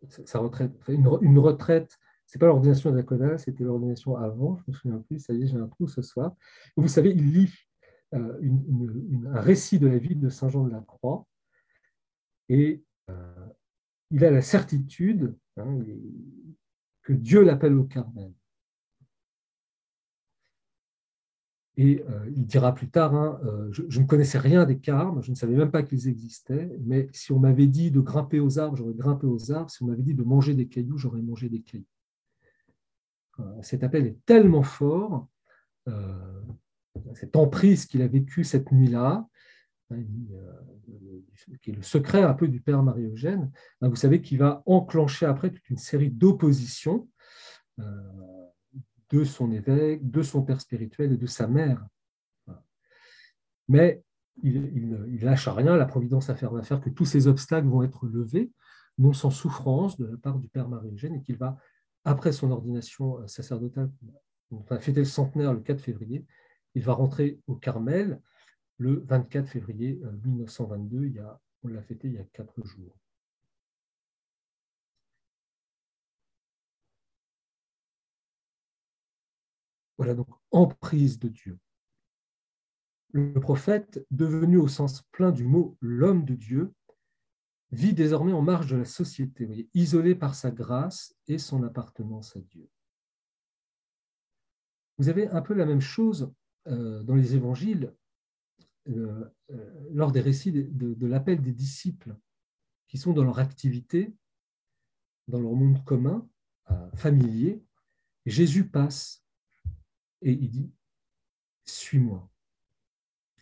sa 0.09 0.39
retraite, 0.39 0.71
une, 0.87 1.09
une 1.21 1.39
retraite 1.39 1.97
c'est 2.31 2.37
pas 2.37 2.45
l'ordination 2.45 2.91
d'Acoda, 2.91 3.39
c'était 3.39 3.63
l'ordination 3.63 4.15
avant, 4.15 4.55
je 4.57 4.63
me 4.67 4.73
souviens 4.73 4.99
plus, 4.99 5.17
ça 5.17 5.33
y 5.33 5.41
est, 5.41 5.47
j'ai 5.47 5.57
un 5.57 5.67
trou 5.67 5.87
ce 5.87 6.03
soir. 6.03 6.35
Vous 6.77 6.87
savez, 6.87 7.09
il 7.09 7.33
lit 7.33 7.51
un 8.11 9.41
récit 9.41 9.79
de 9.79 9.87
la 9.87 9.97
vie 9.97 10.15
de 10.15 10.29
Saint 10.29 10.49
Jean 10.49 10.63
de 10.63 10.71
la 10.71 10.81
Croix, 10.81 11.25
et 12.49 12.83
il 14.11 14.25
a 14.25 14.31
la 14.31 14.41
certitude 14.41 15.35
hein, 15.57 15.79
que 17.03 17.13
Dieu 17.13 17.43
l'appelle 17.43 17.75
au 17.75 17.83
Carmel. 17.83 18.33
Et 21.77 22.03
euh, 22.09 22.29
il 22.35 22.45
dira 22.45 22.75
plus 22.75 22.89
tard, 22.89 23.15
hein, 23.15 23.39
euh, 23.45 23.71
je, 23.71 24.01
ne 24.01 24.05
connaissais 24.05 24.37
rien 24.37 24.65
des 24.65 24.79
carmes, 24.79 25.23
je 25.23 25.31
ne 25.31 25.35
savais 25.35 25.55
même 25.55 25.71
pas 25.71 25.81
qu'ils 25.81 26.09
existaient, 26.09 26.69
mais 26.81 27.07
si 27.13 27.31
on 27.31 27.39
m'avait 27.39 27.67
dit 27.67 27.89
de 27.89 28.01
grimper 28.01 28.41
aux 28.41 28.59
arbres, 28.59 28.75
j'aurais 28.75 28.93
grimpé 28.93 29.27
aux 29.27 29.53
arbres, 29.53 29.69
si 29.69 29.81
on 29.81 29.85
m'avait 29.85 30.03
dit 30.03 30.13
de 30.13 30.23
manger 30.23 30.53
des 30.55 30.67
cailloux, 30.67 30.97
j'aurais 30.97 31.21
mangé 31.21 31.47
des 31.47 31.61
cailloux. 31.61 31.85
cet 33.61 33.85
appel 33.85 34.07
est 34.07 34.17
tellement 34.25 34.63
fort, 34.63 35.29
euh, 35.87 36.41
cette 37.13 37.35
emprise 37.35 37.85
qu'il 37.85 38.01
a 38.01 38.07
vécue 38.07 38.43
cette 38.43 38.71
nuit-là, 38.71 39.27
Hein, 39.91 40.03
euh, 40.31 41.21
qui 41.61 41.71
est 41.71 41.75
le 41.75 41.81
secret 41.81 42.21
un 42.21 42.33
peu 42.33 42.47
du 42.47 42.61
père 42.61 42.83
Marie-Eugène, 42.83 43.51
hein, 43.81 43.89
vous 43.89 43.95
savez 43.95 44.21
qu'il 44.21 44.37
va 44.37 44.61
enclencher 44.65 45.25
après 45.25 45.49
toute 45.49 45.67
une 45.69 45.77
série 45.77 46.11
d'oppositions 46.11 47.07
euh, 47.79 47.83
de 49.09 49.23
son 49.23 49.51
évêque, 49.51 50.07
de 50.09 50.21
son 50.21 50.43
père 50.43 50.61
spirituel 50.61 51.13
et 51.13 51.17
de 51.17 51.25
sa 51.25 51.47
mère. 51.47 51.85
Mais 53.67 54.03
il 54.41 54.87
ne 54.87 55.25
lâche 55.25 55.47
rien, 55.47 55.75
la 55.75 55.85
Providence 55.85 56.29
a 56.29 56.35
fait 56.35 56.47
va 56.47 56.63
faire 56.63 56.81
que 56.81 56.89
tous 56.89 57.05
ces 57.05 57.27
obstacles 57.27 57.67
vont 57.67 57.83
être 57.83 58.07
levés, 58.07 58.51
non 58.97 59.13
sans 59.13 59.31
souffrance 59.31 59.97
de 59.97 60.05
la 60.05 60.17
part 60.17 60.39
du 60.39 60.47
père 60.47 60.69
Marie-Eugène, 60.69 61.15
et 61.15 61.21
qu'il 61.21 61.37
va, 61.37 61.57
après 62.03 62.31
son 62.31 62.51
ordination 62.51 63.27
sacerdotale, 63.27 63.91
enfin, 64.51 64.79
fêter 64.79 65.01
le 65.01 65.05
centenaire 65.05 65.53
le 65.53 65.59
4 65.59 65.81
février, 65.81 66.25
il 66.75 66.83
va 66.83 66.93
rentrer 66.93 67.39
au 67.47 67.55
Carmel, 67.55 68.21
le 68.77 69.03
24 69.05 69.47
février 69.47 69.99
1922. 70.23 70.97
Euh, 70.97 71.07
il 71.07 71.13
y 71.13 71.19
a, 71.19 71.39
on 71.63 71.67
l'a 71.67 71.81
fêté 71.81 72.07
il 72.07 72.13
y 72.13 72.19
a 72.19 72.23
quatre 72.25 72.63
jours. 72.65 72.97
Voilà 79.97 80.13
donc 80.13 80.29
emprise 80.51 81.19
de 81.19 81.27
Dieu. 81.27 81.59
Le 83.11 83.33
prophète, 83.33 84.05
devenu 84.11 84.57
au 84.57 84.67
sens 84.67 85.01
plein 85.11 85.31
du 85.31 85.43
mot 85.43 85.75
l'homme 85.81 86.23
de 86.23 86.35
Dieu, 86.35 86.73
vit 87.71 87.93
désormais 87.93 88.31
en 88.31 88.41
marge 88.41 88.67
de 88.67 88.77
la 88.77 88.85
société, 88.85 89.69
isolé 89.73 90.15
par 90.15 90.35
sa 90.35 90.51
grâce 90.51 91.15
et 91.27 91.37
son 91.37 91.63
appartenance 91.63 92.35
à 92.35 92.39
Dieu. 92.39 92.69
Vous 94.97 95.09
avez 95.09 95.27
un 95.29 95.41
peu 95.41 95.53
la 95.53 95.65
même 95.65 95.81
chose 95.81 96.31
dans 96.69 97.15
les 97.15 97.35
évangiles 97.35 97.93
euh, 98.89 99.25
euh, 99.51 99.89
lors 99.91 100.11
des 100.11 100.21
récits 100.21 100.51
de, 100.51 101.07
l'appel 101.07 101.41
des 101.41 101.51
disciples 101.51 102.15
qui 102.87 102.97
sont 102.97 103.13
dans 103.13 103.23
leur 103.23 103.39
activité, 103.39 104.15
dans 105.27 105.39
leur 105.39 105.53
monde 105.53 105.83
commun, 105.83 106.27
euh, 106.71 106.91
familier, 106.95 107.63
Jésus 108.25 108.67
passe 108.67 109.23
et 110.21 110.31
il 110.31 110.49
dit 110.49 110.71
Suis-moi. 111.65 112.29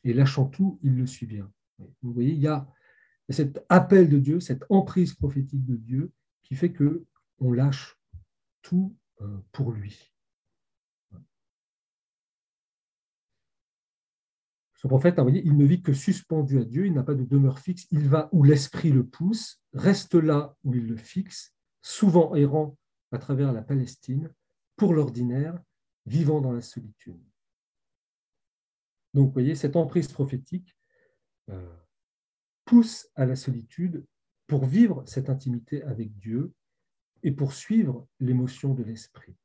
Et 0.04 0.14
lâchant 0.14 0.46
tout, 0.46 0.80
il 0.82 0.96
le 0.96 1.06
suit 1.06 1.28
bien. 1.28 1.52
Vous 2.02 2.14
voyez, 2.14 2.32
il 2.32 2.40
y 2.40 2.48
a 2.48 2.68
cet 3.30 3.64
appel 3.70 4.10
de 4.10 4.20
Dieu, 4.20 4.40
cette 4.40 4.64
emprise 4.70 5.14
prophétique 5.14 5.66
de 5.66 5.76
Dieu 5.76 6.12
qui 6.44 6.56
fait 6.56 6.72
que 6.72 7.06
on 7.40 7.52
lâche 7.52 8.00
tout 8.62 8.96
pour 9.52 9.72
lui. 9.72 10.14
Ce 14.78 14.88
prophète, 14.88 15.20
il 15.44 15.58
ne 15.58 15.66
vit 15.66 15.82
que 15.82 15.92
suspendu 15.92 16.60
à 16.60 16.64
Dieu, 16.64 16.86
il 16.86 16.94
n'a 16.94 17.02
pas 17.02 17.16
de 17.16 17.24
demeure 17.24 17.58
fixe, 17.58 17.88
il 17.90 18.08
va 18.08 18.30
où 18.32 18.44
l'esprit 18.44 18.92
le 18.92 19.04
pousse, 19.04 19.60
reste 19.74 20.14
là 20.14 20.56
où 20.64 20.76
il 20.76 20.86
le 20.86 20.98
fixe, 20.98 21.56
souvent 21.82 22.36
errant 22.36 22.78
à 23.12 23.18
travers 23.18 23.52
la 23.52 23.64
Palestine, 23.64 24.32
pour 24.76 24.94
l'ordinaire, 24.94 25.60
vivant 26.06 26.42
dans 26.42 26.52
la 26.52 26.62
solitude. 26.62 27.20
Donc, 29.16 29.30
vous 29.30 29.34
voyez, 29.34 29.56
cette 29.56 29.76
emprise 29.76 30.10
prophétique 30.10 30.78
euh, 31.50 31.76
pousse 32.64 33.10
à 33.16 33.26
la 33.26 33.36
solitude 33.36 34.06
pour 34.46 34.66
vivre 34.66 35.04
cette 35.08 35.32
intimité 35.32 35.82
avec 35.84 36.16
Dieu 36.20 36.54
et 37.24 37.32
pour 37.32 37.54
suivre 37.54 38.08
l'émotion 38.20 38.76
de 38.76 38.84
l'esprit. 38.84 39.36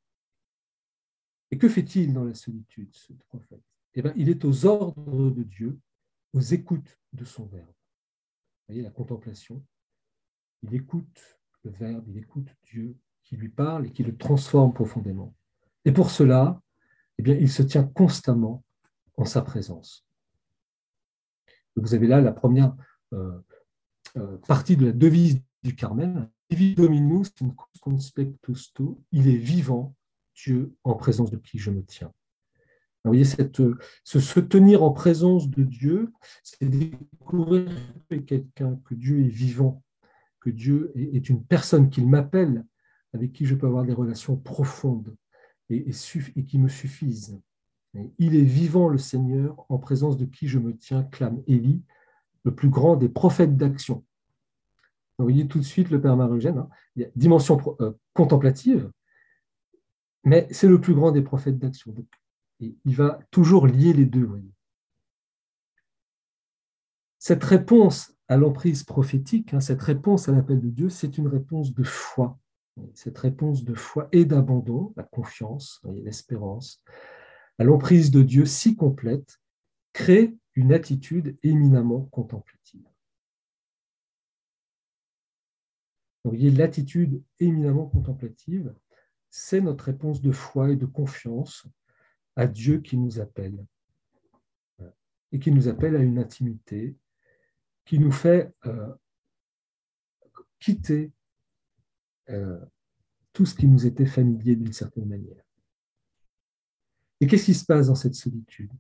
Et 1.51 1.57
que 1.57 1.71
fait-il 1.71 2.13
dans 2.13 2.25
la 2.25 2.35
solitude, 2.35 2.95
ce 2.95 3.15
prophète? 3.15 3.63
Eh 3.95 4.03
bien, 4.03 4.13
il 4.17 4.29
est 4.29 4.45
aux 4.45 4.67
ordres 4.67 5.31
de 5.31 5.43
Dieu, 5.43 5.79
aux 6.33 6.41
écoutes 6.41 6.99
de 7.13 7.25
son 7.25 7.47
Verbe. 7.47 7.67
Vous 7.67 8.75
voyez 8.75 8.83
la 8.83 8.91
contemplation. 8.91 9.63
Il 10.63 10.75
écoute 10.75 11.41
le 11.65 11.71
Verbe, 11.71 12.05
il 12.09 12.19
écoute 12.19 12.49
Dieu 12.65 12.97
qui 13.23 13.37
lui 13.37 13.49
parle 13.49 13.87
et 13.87 13.91
qui 13.91 14.03
le 14.03 14.17
transforme 14.17 14.73
profondément. 14.73 15.35
Et 15.85 15.93
pour 15.93 16.11
cela, 16.11 16.61
eh 17.19 17.31
il 17.31 17.51
se 17.51 17.63
tient 17.63 17.85
constamment 17.85 18.65
en 19.17 19.25
sa 19.25 19.43
présence. 19.43 20.07
Vous 21.77 21.95
avez 21.95 22.07
là 22.07 22.21
la 22.21 22.33
première 22.33 22.75
euh, 23.13 23.39
euh, 24.17 24.39
partie 24.47 24.77
de 24.77 24.87
la 24.87 24.93
devise 24.93 25.41
du 25.63 25.75
Carmel. 25.75 26.29
Dominus 26.77 27.33
in 27.41 27.55
conspectus 27.81 28.75
il 29.11 29.29
est 29.29 29.39
vivant, 29.39 29.95
Dieu 30.35 30.77
en 30.85 30.95
présence 30.95 31.31
de 31.31 31.39
qui 31.39 31.59
je 31.59 31.71
me 31.71 31.83
tiens. 31.83 32.13
Vous 33.05 33.11
voyez, 33.11 33.25
cette, 33.25 33.61
se, 34.05 34.41
tenir 34.41 34.85
en 34.85 34.93
présence 34.93 35.51
de 35.51 35.65
Dieu, 35.65 36.13
c'est 36.45 36.69
découvrir 36.69 37.69
quelqu'un, 38.27 38.79
que 38.85 38.95
Dieu 38.95 39.25
est 39.25 39.29
vivant, 39.29 39.83
que 40.41 40.51
Dieu 40.51 40.93
est, 40.95 41.29
une 41.29 41.45
personne 41.45 41.91
qu'il 41.91 42.09
m'appelle, 42.09 42.65
avec 43.13 43.33
qui 43.33 43.45
je 43.45 43.57
peux 43.57 43.67
avoir 43.67 43.85
des 43.85 43.93
relations 43.93 44.37
profondes 44.37 45.17
et, 45.69 45.85
et, 45.89 46.45
qui 46.45 46.59
me 46.59 46.69
suffisent. 46.69 47.41
il 48.19 48.37
est 48.37 48.45
vivant, 48.45 48.89
le 48.89 48.99
Seigneur, 48.99 49.67
en 49.69 49.79
présence 49.79 50.17
de 50.17 50.25
qui 50.25 50.47
je 50.47 50.61
me 50.61 50.77
tiens, 50.77 51.03
clame 51.03 51.43
Élie, 51.49 51.83
le 52.45 52.55
plus 52.55 52.69
grand 52.69 52.97
des 52.97 53.09
prophètes 53.09 53.57
d'action. 53.57 54.05
Vous 55.19 55.25
voyez 55.25 55.49
tout 55.49 55.59
de 55.59 55.65
suite 55.65 55.91
le 55.91 56.01
Père 56.01 56.17
Marugène, 56.17 56.59
hein, 56.59 56.69
il 56.97 57.03
y 57.03 57.05
a 57.05 57.09
dimension 57.17 57.59
euh, 57.81 57.93
contemplative, 58.15 58.91
mais 60.25 60.47
c'est 60.51 60.69
le 60.69 60.81
plus 60.81 60.95
grand 60.95 61.11
des 61.11 61.23
prophètes 61.23 61.59
d'action 61.59 61.93
il 62.63 62.97
va 62.97 63.19
toujours 63.31 63.67
lier 63.67 63.93
les 63.93 64.07
deux. 64.07 64.29
Cette 67.19 67.45
réponse 67.45 68.17
à 68.29 68.37
l'emprise 68.37 68.83
prophétique, 68.85 69.55
hein, 69.55 69.61
cette 69.61 69.83
réponse 69.83 70.29
à 70.29 70.33
l'appel 70.33 70.61
de 70.61 70.71
Dieu, 70.71 70.89
c'est 70.89 71.19
une 71.19 71.29
réponse 71.29 71.75
de 71.75 71.85
foi. 71.85 72.39
Cette 72.95 73.19
réponse 73.19 73.65
de 73.65 73.75
foi 73.75 74.09
et 74.13 74.25
d'abandon, 74.25 74.93
la 74.97 75.03
confiance, 75.03 75.81
l'espérance, 75.85 76.83
à 77.59 77.65
l'emprise 77.65 78.11
de 78.11 78.23
Dieu 78.23 78.47
si 78.47 78.77
complète, 78.77 79.39
crée 79.93 80.35
une 80.55 80.73
attitude 80.73 81.37
éminemment 81.43 82.07
contemplative. 82.07 82.89
Vous 86.25 86.33
l'attitude 86.33 87.23
éminemment 87.41 87.87
contemplative, 87.87 88.73
c'est 89.29 89.61
notre 89.61 89.85
réponse 89.85 90.23
de 90.23 90.31
foi 90.31 90.71
et 90.71 90.77
de 90.77 90.87
confiance 90.87 91.67
à 92.37 92.47
Dieu 92.47 92.81
qui 92.81 92.97
nous 92.97 93.21
appelle 93.21 93.65
et 95.33 95.39
qui 95.39 95.51
nous 95.51 95.69
appelle 95.69 95.97
à 95.97 96.01
une 96.01 96.19
intimité 96.19 96.95
qui 97.85 97.99
nous 97.99 98.13
fait 98.13 98.53
euh, 98.67 98.93
quitter 100.61 101.11
euh, 102.31 102.61
tout 103.33 103.47
ce 103.47 103.55
qui 103.55 103.67
nous 103.67 103.87
était 103.87 104.07
familier 104.07 104.57
d'une 104.57 104.73
certaine 104.73 105.07
manière. 105.07 105.43
Et 107.21 107.27
qu'est-ce 107.27 107.47
qui 107.47 107.55
se 107.55 107.65
passe 107.65 107.87
dans 107.87 107.95
cette 107.95 108.15
solitude? 108.15 108.71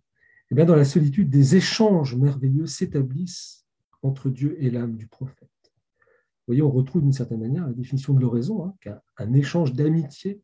Eh 0.50 0.54
bien, 0.54 0.64
dans 0.64 0.76
la 0.76 0.84
solitude, 0.84 1.30
des 1.30 1.56
échanges 1.56 2.14
merveilleux 2.14 2.66
s'établissent 2.66 3.64
entre 4.02 4.28
Dieu 4.28 4.62
et 4.62 4.70
l'âme 4.70 4.96
du 4.96 5.06
prophète. 5.06 5.48
Vous 5.64 6.48
voyez, 6.48 6.62
on 6.62 6.70
retrouve 6.70 7.02
d'une 7.02 7.12
certaine 7.12 7.40
manière 7.40 7.66
la 7.66 7.72
définition 7.72 8.14
de 8.14 8.20
l'oraison, 8.20 8.66
hein, 8.66 8.74
qu'un 8.80 9.00
un 9.16 9.32
échange 9.32 9.72
d'amitié, 9.72 10.42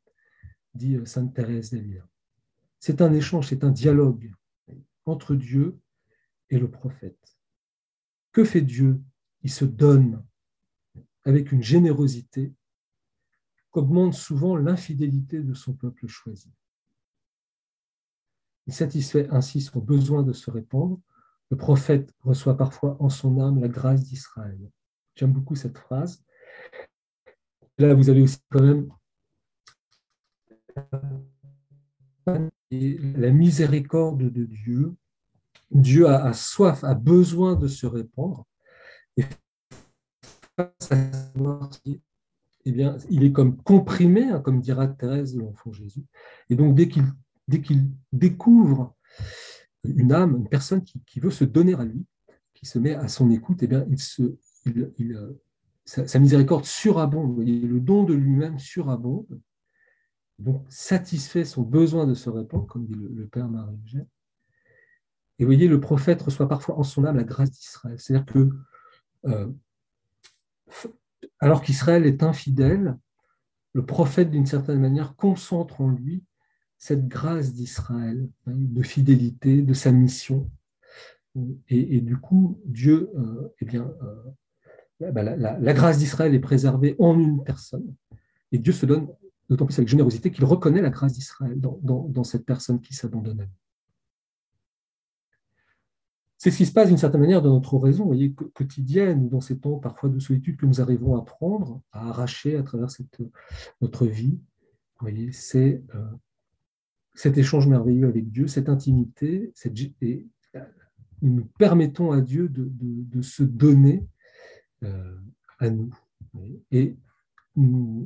dit 0.74 0.96
euh, 0.96 1.04
Sainte 1.04 1.34
Thérèse 1.34 1.70
d'Avila. 1.70 2.08
C'est 2.80 3.02
un 3.02 3.12
échange, 3.12 3.48
c'est 3.48 3.64
un 3.64 3.70
dialogue 3.70 4.32
entre 5.06 5.34
Dieu 5.34 5.78
et 6.50 6.58
le 6.58 6.70
prophète. 6.70 7.18
Que 8.32 8.44
fait 8.44 8.62
Dieu? 8.62 9.00
Il 9.42 9.50
se 9.50 9.64
donne 9.64 10.24
avec 11.24 11.52
une 11.52 11.62
générosité 11.62 12.52
qu'augmente 13.70 14.14
souvent 14.14 14.56
l'infidélité 14.56 15.40
de 15.40 15.54
son 15.54 15.74
peuple 15.74 16.06
choisi. 16.06 16.50
Il 18.66 18.74
satisfait 18.74 19.28
ainsi 19.30 19.60
son 19.60 19.80
besoin 19.80 20.22
de 20.22 20.32
se 20.32 20.50
répandre. 20.50 21.00
Le 21.50 21.56
prophète 21.56 22.12
reçoit 22.20 22.56
parfois 22.56 22.96
en 23.00 23.08
son 23.08 23.40
âme 23.40 23.60
la 23.60 23.68
grâce 23.68 24.04
d'Israël. 24.04 24.58
J'aime 25.14 25.32
beaucoup 25.32 25.56
cette 25.56 25.78
phrase. 25.78 26.22
Là, 27.78 27.94
vous 27.94 28.10
avez 28.10 28.22
aussi 28.22 28.38
quand 28.50 28.62
même 28.62 28.88
la 32.70 33.30
miséricorde 33.30 34.30
de 34.30 34.44
Dieu. 34.44 34.94
Dieu 35.70 36.08
a, 36.08 36.32
soif, 36.32 36.82
a 36.84 36.94
besoin 36.94 37.54
de 37.56 37.68
se 37.68 37.86
répandre. 37.86 38.46
Et 39.16 39.24
eh 42.64 42.72
bien, 42.72 42.96
il 43.10 43.24
est 43.24 43.32
comme 43.32 43.56
comprimé, 43.56 44.24
hein, 44.24 44.40
comme 44.40 44.60
dira 44.60 44.88
Thérèse 44.88 45.34
de 45.34 45.40
l'enfant 45.40 45.72
Jésus. 45.72 46.04
Et 46.50 46.56
donc, 46.56 46.74
dès 46.74 46.88
qu'il 46.88 47.90
découvre 48.12 48.94
une 49.84 50.12
âme, 50.12 50.36
une 50.36 50.48
personne 50.48 50.82
qui, 50.82 51.20
veut 51.20 51.30
se 51.30 51.44
donner 51.44 51.74
à 51.74 51.84
lui, 51.84 52.04
qui 52.54 52.66
se 52.66 52.78
met 52.78 52.94
à 52.94 53.08
son 53.08 53.30
écoute, 53.30 53.62
eh 53.62 53.66
bien, 53.66 53.86
euh, 54.66 55.40
sa, 55.84 56.18
miséricorde 56.18 56.64
surabonde, 56.64 57.38
le 57.38 57.80
don 57.80 58.04
de 58.04 58.14
lui-même 58.14 58.58
surabonde, 58.58 59.40
donc 60.38 60.64
satisfait 60.68 61.44
son 61.44 61.62
besoin 61.62 62.06
de 62.06 62.14
se 62.14 62.30
répandre, 62.30 62.66
comme 62.66 62.86
dit 62.86 62.94
le, 62.94 63.26
Père 63.26 63.48
Marie 63.48 63.76
Et 65.38 65.44
vous 65.44 65.46
voyez, 65.46 65.68
le 65.68 65.80
prophète 65.80 66.22
reçoit 66.22 66.48
parfois 66.48 66.78
en 66.78 66.84
son 66.84 67.04
âme 67.04 67.16
la 67.16 67.24
grâce 67.24 67.50
d'Israël. 67.50 67.98
C'est-à-dire 67.98 68.26
que, 68.26 68.48
euh, 69.26 69.48
alors 71.40 71.62
qu'Israël 71.62 72.06
est 72.06 72.22
infidèle, 72.22 72.96
le 73.72 73.84
prophète, 73.84 74.30
d'une 74.30 74.46
certaine 74.46 74.80
manière, 74.80 75.16
concentre 75.16 75.80
en 75.80 75.90
lui 75.90 76.24
cette 76.78 77.08
grâce 77.08 77.54
d'Israël, 77.54 78.28
hein, 78.46 78.54
de 78.54 78.82
fidélité, 78.82 79.62
de 79.62 79.74
sa 79.74 79.90
mission. 79.90 80.48
Et, 81.68 82.00
du 82.00 82.16
coup, 82.16 82.60
Dieu, 82.64 83.10
euh, 83.16 83.54
eh 83.60 83.64
bien, 83.64 83.92
euh, 84.02 85.12
bah, 85.12 85.22
la, 85.22 85.72
grâce 85.74 85.98
d'Israël 85.98 86.34
est 86.34 86.40
préservée 86.40 86.96
en 86.98 87.18
une 87.18 87.44
personne. 87.44 87.94
Et 88.50 88.58
Dieu 88.58 88.72
se 88.72 88.86
donne 88.86 89.08
d'autant 89.48 89.66
plus 89.66 89.78
avec 89.78 89.88
générosité 89.88 90.30
qu'il 90.30 90.44
reconnaît 90.44 90.82
la 90.82 90.90
grâce 90.90 91.14
d'Israël 91.14 91.58
dans, 91.60 92.24
cette 92.24 92.44
personne 92.44 92.80
qui 92.80 92.94
s'abandonne 92.94 93.40
à 93.40 93.44
lui. 93.44 93.52
C'est 96.36 96.52
ce 96.52 96.58
qui 96.58 96.66
se 96.66 96.72
passe 96.72 96.88
d'une 96.88 96.98
certaine 96.98 97.20
manière 97.20 97.42
dans 97.42 97.52
notre 97.52 97.74
oraison 97.74 98.04
voyez, 98.04 98.32
quotidienne, 98.32 99.28
dans 99.28 99.40
ces 99.40 99.58
temps 99.58 99.78
parfois 99.78 100.08
de 100.08 100.20
solitude 100.20 100.56
que 100.56 100.66
nous 100.66 100.80
arrivons 100.80 101.16
à 101.16 101.24
prendre, 101.24 101.82
à 101.90 102.10
arracher 102.10 102.56
à 102.56 102.62
travers 102.62 102.90
cette, 102.90 103.20
notre 103.80 104.06
vie. 104.06 104.38
voyez, 105.00 105.32
c'est 105.32 105.82
euh, 105.94 106.04
cet 107.14 107.38
échange 107.38 107.66
merveilleux 107.66 108.06
avec 108.06 108.30
Dieu, 108.30 108.46
cette 108.46 108.68
intimité, 108.68 109.52
et 110.00 110.26
nous 111.22 111.44
permettons 111.58 112.12
à 112.12 112.20
Dieu 112.20 112.48
de, 112.48 113.22
se 113.22 113.42
donner 113.42 114.06
euh, 114.84 115.16
à 115.58 115.70
nous. 115.70 115.92
Et 116.70 116.96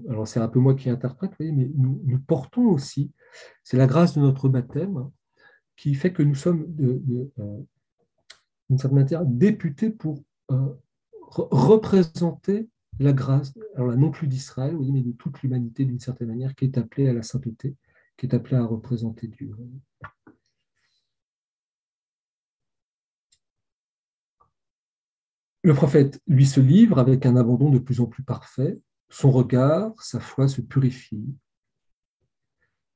alors 0.09 0.26
c'est 0.26 0.40
un 0.40 0.49
peu 0.49 0.59
moi 0.59 0.75
qui 0.75 0.90
interprète, 0.90 1.32
mais 1.38 1.52
nous, 1.52 2.18
portons 2.26 2.66
aussi, 2.66 3.12
c'est 3.64 3.76
la 3.76 3.87
grâce 3.87 4.14
de 4.14 4.21
notre 4.21 4.49
baptême 4.49 5.11
qui 5.76 5.94
fait 5.94 6.12
que 6.12 6.23
nous 6.23 6.35
sommes 6.35 6.66
euh, 6.80 7.30
d'une 8.68 8.78
certaine 8.78 8.99
manière 8.99 9.25
députés 9.26 9.90
pour 9.90 10.23
euh, 10.50 10.75
représenter 11.21 12.68
la 12.99 13.12
grâce, 13.12 13.54
alors 13.75 13.97
non 13.97 14.11
plus 14.11 14.26
d'Israël, 14.26 14.76
mais 14.78 15.02
de 15.02 15.12
toute 15.12 15.42
l'humanité 15.42 15.85
d'une 15.85 15.99
certaine 15.99 16.28
manière 16.28 16.54
qui 16.54 16.66
est 16.66 16.78
appelée 16.78 17.09
à 17.09 17.12
la 17.12 17.23
sainteté 17.23 17.75
qui 18.16 18.26
est 18.26 18.35
appelé 18.35 18.56
à 18.56 18.64
représenter 18.64 19.26
Dieu. 19.26 19.56
Le 25.65 25.75
prophète, 25.75 26.21
lui, 26.26 26.47
se 26.47 26.60
livre 26.60 26.99
avec 26.99 27.25
un 27.25 27.36
abandon 27.36 27.71
de 27.71 27.78
plus 27.78 28.00
en 28.00 28.06
plus 28.06 28.23
parfait. 28.23 28.80
Son 29.13 29.31
regard, 29.31 29.93
sa 30.03 30.21
foi 30.21 30.49
se 30.49 30.63
purifie 30.63 31.23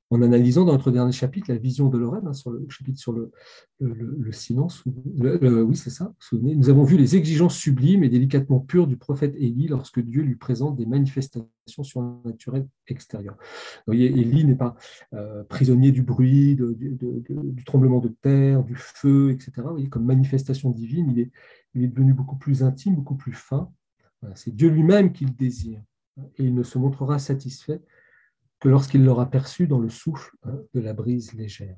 en 0.08 0.22
analysant 0.22 0.64
dans 0.64 0.72
notre 0.72 0.90
dernier 0.90 1.12
chapitre 1.12 1.52
la 1.52 1.58
vision 1.58 1.90
de 1.90 1.98
Lorraine, 1.98 2.26
hein, 2.26 2.32
sur 2.32 2.50
le 2.50 2.64
chapitre 2.70 2.98
sur 2.98 3.12
le, 3.12 3.32
le, 3.80 4.32
silence, 4.32 4.82
oui 4.86 5.76
c'est 5.76 5.90
ça, 5.90 6.14
nous 6.32 6.70
avons 6.70 6.84
vu 6.84 6.96
les 6.96 7.16
exigences 7.16 7.56
sublimes 7.56 8.02
et 8.02 8.08
délicatement 8.08 8.60
pures 8.60 8.86
du 8.86 8.96
prophète 8.96 9.34
Élie 9.36 9.68
lorsque 9.68 10.00
Dieu 10.00 10.22
lui 10.22 10.36
présente 10.36 10.76
des 10.76 10.86
manifestations 10.86 11.48
surnaturelles 11.82 12.66
extérieures. 12.86 13.36
Vous 13.86 13.92
Élie 13.92 14.46
n'est 14.46 14.54
pas 14.54 14.74
euh, 15.12 15.44
prisonnier 15.44 15.92
du 15.92 16.02
bruit, 16.02 16.56
du 16.56 17.64
tremblement 17.66 17.98
de 17.98 18.08
terre, 18.08 18.64
du 18.64 18.76
feu, 18.76 19.32
etc. 19.32 19.68
Comme 19.90 20.06
manifestation 20.06 20.70
divine, 20.70 21.10
il 21.10 21.20
est, 21.20 21.30
devenu 21.88 22.14
beaucoup 22.14 22.36
plus 22.36 22.62
intime, 22.62 22.94
beaucoup 22.94 23.16
plus 23.16 23.34
fin. 23.34 23.70
c'est 24.34 24.54
Dieu 24.54 24.70
lui-même 24.70 25.12
qui 25.12 25.26
le 25.26 25.32
désire 25.32 25.82
et 26.36 26.44
il 26.44 26.54
ne 26.54 26.62
se 26.62 26.78
montrera 26.78 27.18
satisfait 27.18 27.82
que 28.60 28.68
lorsqu'il 28.68 29.04
l'aura 29.04 29.30
perçu 29.30 29.66
dans 29.66 29.78
le 29.78 29.88
souffle 29.88 30.34
hein, 30.44 30.58
de 30.74 30.80
la 30.80 30.92
brise 30.92 31.34
légère. 31.34 31.76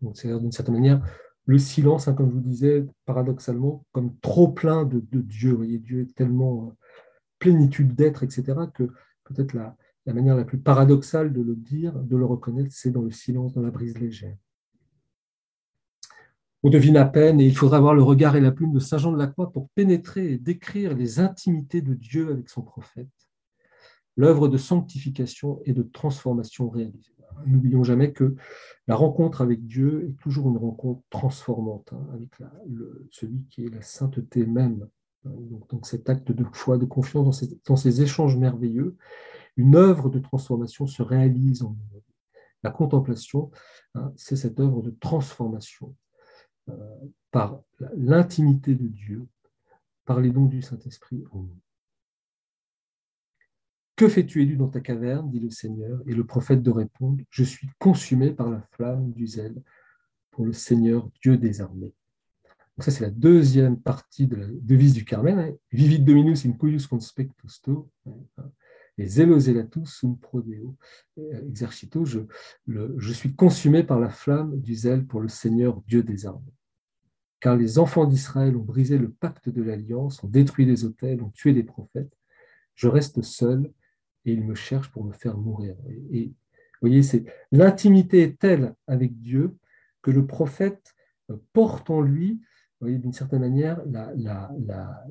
Donc, 0.00 0.16
c'est 0.16 0.28
d'une 0.38 0.52
certaine 0.52 0.74
manière 0.74 1.02
le 1.46 1.58
silence, 1.58 2.08
hein, 2.08 2.14
comme 2.14 2.28
je 2.30 2.34
vous 2.34 2.40
disais, 2.40 2.86
paradoxalement, 3.06 3.84
comme 3.92 4.16
trop 4.20 4.48
plein 4.48 4.84
de, 4.84 5.00
Dieu. 5.12 5.52
Vous 5.52 5.64
Dieu 5.64 6.02
est 6.02 6.14
tellement 6.14 6.68
euh, 6.68 6.72
plénitude 7.38 7.94
d'être, 7.94 8.22
etc., 8.22 8.54
que 8.72 8.84
peut-être 9.24 9.54
la 9.54 9.76
manière 10.06 10.36
la 10.36 10.44
plus 10.44 10.58
paradoxale 10.58 11.32
de 11.32 11.42
le 11.42 11.56
dire, 11.56 11.98
de 11.98 12.16
le 12.16 12.24
reconnaître, 12.24 12.70
c'est 12.72 12.90
dans 12.90 13.02
le 13.02 13.10
silence, 13.10 13.52
dans 13.52 13.62
la 13.62 13.70
brise 13.70 13.98
légère. 13.98 14.36
On 16.62 16.70
devine 16.70 16.96
à 16.96 17.06
peine, 17.06 17.40
et 17.40 17.46
il 17.46 17.56
faudra 17.56 17.78
avoir 17.78 17.94
le 17.94 18.02
regard 18.02 18.36
et 18.36 18.40
la 18.40 18.52
plume 18.52 18.72
de 18.72 18.80
Saint 18.80 18.98
Jean 18.98 19.12
de 19.12 19.18
la 19.18 19.26
Croix 19.26 19.50
pour 19.50 19.70
pénétrer 19.70 20.32
et 20.32 20.38
décrire 20.38 20.94
les 20.94 21.18
intimités 21.18 21.80
de 21.80 21.94
Dieu 21.94 22.30
avec 22.30 22.48
son 22.48 22.62
prophète 22.62 23.08
l'œuvre 24.16 24.48
de 24.48 24.58
sanctification 24.58 25.60
et 25.64 25.72
de 25.72 25.82
transformation 25.82 26.68
réalisée. 26.68 27.14
N'oublions 27.46 27.84
jamais 27.84 28.12
que 28.12 28.34
la 28.86 28.94
rencontre 28.96 29.40
avec 29.40 29.66
Dieu 29.66 30.06
est 30.08 30.20
toujours 30.20 30.50
une 30.50 30.58
rencontre 30.58 31.02
transformante, 31.08 31.92
hein, 31.92 32.06
avec 32.12 32.30
celui 33.10 33.46
qui 33.50 33.64
est 33.64 33.74
la 33.74 33.80
sainteté 33.80 34.44
même. 34.44 34.86
Donc, 35.24 35.86
cet 35.86 36.10
acte 36.10 36.32
de 36.32 36.44
foi, 36.52 36.76
de 36.76 36.84
confiance 36.84 37.42
dans 37.66 37.76
ces, 37.76 38.02
échanges 38.02 38.36
merveilleux, 38.36 38.96
une 39.56 39.76
œuvre 39.76 40.10
de 40.10 40.18
transformation 40.18 40.86
se 40.86 41.02
réalise 41.02 41.62
en 41.62 41.70
nous. 41.70 42.02
La 42.62 42.70
contemplation, 42.70 43.50
hein, 43.94 44.12
c'est 44.16 44.36
cette 44.36 44.60
œuvre 44.60 44.82
de 44.82 44.90
transformation 44.90 45.94
par 47.30 47.62
l'intimité 47.96 48.74
de 48.74 48.86
Dieu, 48.86 49.26
par 50.04 50.20
les 50.20 50.30
dons 50.30 50.46
du 50.46 50.62
Saint-Esprit 50.62 51.24
en 51.32 51.40
nous. 51.40 51.60
Que 54.00 54.08
fais-tu 54.08 54.40
élu 54.40 54.56
dans 54.56 54.68
ta 54.68 54.80
caverne 54.80 55.30
dit 55.30 55.40
le 55.40 55.50
Seigneur. 55.50 56.00
Et 56.06 56.14
le 56.14 56.24
prophète 56.24 56.62
de 56.62 56.70
répondre 56.70 57.22
Je 57.28 57.44
suis 57.44 57.68
consumé 57.78 58.30
par 58.30 58.48
la 58.48 58.62
flamme 58.72 59.12
du 59.12 59.26
zèle 59.26 59.62
pour 60.30 60.46
le 60.46 60.54
Seigneur 60.54 61.10
Dieu 61.22 61.36
des 61.36 61.60
armées. 61.60 61.92
Donc 62.76 62.84
ça, 62.84 62.90
c'est 62.90 63.04
la 63.04 63.10
deuxième 63.10 63.78
partie 63.78 64.26
de 64.26 64.36
la 64.36 64.46
devise 64.46 64.94
du 64.94 65.04
Carmel. 65.04 65.38
Hein. 65.38 65.52
Vivit 65.70 65.98
dominus 65.98 66.46
in 66.46 66.52
cuius 66.52 66.86
conspectus 66.86 67.60
to. 67.60 67.90
Et 69.00 69.08
zeloselatus 69.08 69.86
sum 69.86 70.18
prodeo 70.18 70.76
exercito. 71.16 72.04
Je, 72.04 73.12
suis 73.12 73.34
consumé 73.34 73.82
par 73.82 73.98
la 73.98 74.10
flamme 74.10 74.60
du 74.60 74.74
zèle 74.74 75.06
pour 75.06 75.22
le 75.22 75.28
Seigneur 75.28 75.80
Dieu 75.86 76.02
des 76.02 76.26
armées. 76.26 76.52
Car 77.40 77.56
les 77.56 77.78
enfants 77.78 78.04
d'Israël 78.04 78.54
ont 78.56 78.62
brisé 78.62 78.98
le 78.98 79.10
pacte 79.10 79.48
de 79.48 79.62
l'alliance, 79.62 80.22
ont 80.22 80.28
détruit 80.28 80.66
les 80.66 80.84
autels, 80.84 81.22
ont 81.22 81.30
tué 81.30 81.54
des 81.54 81.62
prophètes. 81.62 82.12
Je 82.74 82.88
reste 82.88 83.22
seul 83.22 83.72
et 84.26 84.34
il 84.34 84.44
me 84.44 84.54
cherche 84.54 84.90
pour 84.90 85.04
me 85.04 85.12
faire 85.12 85.38
mourir. 85.38 85.76
Et, 86.12 86.26
vous 86.26 86.88
voyez, 86.88 87.02
c'est 87.02 87.24
l'intimité 87.52 88.20
est 88.22 88.38
telle 88.38 88.74
avec 88.86 89.18
Dieu 89.18 89.56
que 90.02 90.10
le 90.10 90.26
prophète 90.26 90.94
euh, 91.30 91.36
porte 91.54 91.88
en 91.88 92.02
lui, 92.02 92.42
d'une 92.82 93.12
certaine 93.12 93.40
manière, 93.40 93.82
la, 93.86 94.12
la, 94.16 94.50
la, 94.66 95.06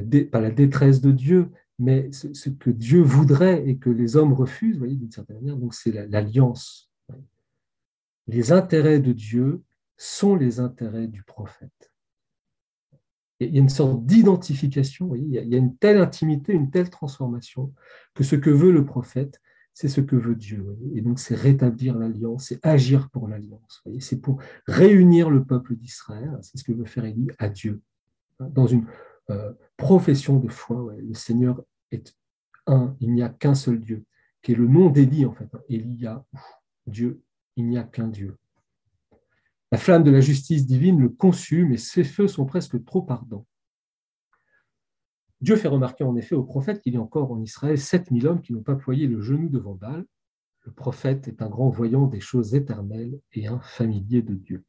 pas 0.00 0.40
la 0.40 0.50
détresse 0.50 1.00
de 1.00 1.10
Dieu, 1.10 1.50
mais 1.78 2.10
ce, 2.12 2.48
que 2.48 2.70
Dieu 2.70 3.02
voudrait 3.02 3.68
et 3.68 3.76
que 3.76 3.90
les 3.90 4.16
hommes 4.16 4.32
refusent, 4.32 4.78
voyez, 4.78 4.96
d'une 4.96 5.10
certaine 5.10 5.36
manière. 5.36 5.56
Donc 5.56 5.74
c'est 5.74 5.92
l'alliance. 6.08 6.90
les 8.26 8.52
intérêts 8.52 9.00
de 9.00 9.12
Dieu 9.12 9.62
sont 9.96 10.36
les 10.36 10.60
intérêts 10.60 11.08
du 11.08 11.22
prophète 11.22 11.92
il 13.46 13.54
y 13.54 13.58
a 13.58 13.60
une 13.60 13.68
sorte 13.68 14.04
d'identification, 14.04 15.14
il 15.14 15.28
y 15.28 15.54
a 15.54 15.58
une 15.58 15.76
telle 15.76 15.98
intimité, 15.98 16.52
une 16.52 16.70
telle 16.70 16.90
transformation, 16.90 17.72
que 18.14 18.24
ce 18.24 18.36
que 18.36 18.50
veut 18.50 18.72
le 18.72 18.84
prophète, 18.84 19.40
c'est 19.74 19.88
ce 19.88 20.00
que 20.00 20.16
veut 20.16 20.34
Dieu. 20.34 20.76
Et 20.94 21.00
donc, 21.00 21.18
c'est 21.18 21.34
rétablir 21.34 21.96
l'alliance, 21.96 22.46
c'est 22.48 22.64
agir 22.64 23.08
pour 23.10 23.28
l'alliance. 23.28 23.82
C'est 24.00 24.20
pour 24.20 24.40
réunir 24.66 25.30
le 25.30 25.44
peuple 25.44 25.76
d'Israël, 25.76 26.38
c'est 26.42 26.58
ce 26.58 26.64
que 26.64 26.72
veut 26.72 26.84
faire 26.84 27.04
Élie 27.04 27.28
à 27.38 27.48
Dieu. 27.48 27.80
dans 28.38 28.66
une 28.66 28.86
profession 29.76 30.38
de 30.38 30.48
foi. 30.48 30.94
le 30.98 31.14
Seigneur 31.14 31.62
est 31.90 32.14
un, 32.66 32.96
il 33.00 33.12
n'y 33.12 33.22
a 33.22 33.28
qu'un 33.28 33.54
seul 33.54 33.80
Dieu, 33.80 34.04
qui 34.42 34.52
est 34.52 34.56
le 34.56 34.66
nom 34.66 34.90
d'Élie 34.90 35.26
en 35.26 35.32
fait. 35.32 35.48
Elia, 35.68 36.24
Dieu, 36.86 37.22
il 37.56 37.68
n'y 37.68 37.78
a 37.78 37.84
qu'un 37.84 38.08
Dieu. 38.08 38.36
La 39.70 39.78
flamme 39.78 40.04
de 40.04 40.10
la 40.10 40.20
justice 40.20 40.66
divine 40.66 41.00
le 41.00 41.08
consume 41.08 41.72
et 41.72 41.78
ses 41.78 42.04
feux 42.04 42.28
sont 42.28 42.44
presque 42.44 42.84
trop 42.84 43.06
ardents. 43.08 43.46
Dieu 45.40 45.56
fait 45.56 45.68
remarquer 45.68 46.04
en 46.04 46.14
effet 46.14 46.34
au 46.34 46.44
prophète 46.44 46.80
qu'il 46.82 46.94
y 46.94 46.96
a 46.96 47.00
encore 47.00 47.32
en 47.32 47.40
Israël 47.40 47.78
7000 47.78 48.26
hommes 48.26 48.42
qui 48.42 48.52
n'ont 48.52 48.62
pas 48.62 48.76
ployé 48.76 49.06
le 49.06 49.20
genou 49.20 49.48
devant 49.48 49.74
Baal. 49.74 50.04
Le 50.64 50.72
prophète 50.72 51.26
est 51.26 51.42
un 51.42 51.48
grand 51.48 51.68
voyant 51.68 52.06
des 52.06 52.20
choses 52.20 52.54
éternelles 52.54 53.18
et 53.32 53.48
un 53.48 53.58
familier 53.60 54.22
de 54.22 54.34
Dieu. 54.34 54.62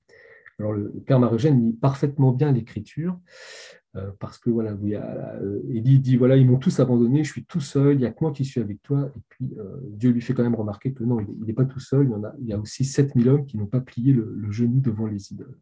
Alors 0.58 0.72
le, 0.72 0.90
père 1.06 1.20
Marogène 1.20 1.64
lit 1.64 1.74
parfaitement 1.74 2.32
bien 2.32 2.52
l'écriture 2.52 3.14
euh, 3.14 3.83
parce 4.20 4.40
que 4.40 4.50
voilà, 4.50 4.72
euh, 4.72 5.62
il 5.70 6.02
dit 6.02 6.18
voilà, 6.18 6.36
ils 6.36 6.48
m'ont 6.48 6.58
tous 6.58 6.80
abandonné, 6.80 7.24
je 7.24 7.32
suis 7.32 7.46
tout 7.46 7.60
seul, 7.62 7.94
il 7.94 8.00
n'y 8.00 8.06
a 8.06 8.12
que 8.12 8.18
moi 8.22 8.32
qui 8.32 8.44
suis 8.44 8.60
avec 8.60 8.82
toi. 8.82 9.12
Et 9.16 9.22
puis 9.30 9.54
euh, 9.58 9.78
Dieu 9.84 10.10
lui 10.10 10.22
fait 10.22 10.34
quand 10.34 10.44
même 10.44 10.56
remarquer 10.56 10.94
que 10.94 11.04
non, 11.04 11.20
il 11.20 11.46
n'est 11.46 11.54
pas 11.54 11.66
tout 11.66 11.80
seul, 11.80 12.08
il 12.08 12.12
y, 12.12 12.14
en 12.16 12.24
a, 12.24 12.34
il 12.40 12.48
y 12.48 12.54
a 12.54 12.60
aussi 12.60 12.86
7000 12.86 13.30
hommes 13.30 13.46
qui 13.46 13.58
n'ont 13.58 13.68
pas 13.68 13.82
plié 13.82 14.14
le, 14.14 14.52
genou 14.52 14.80
devant 14.80 15.06
les 15.06 15.32
idoles. 15.32 15.60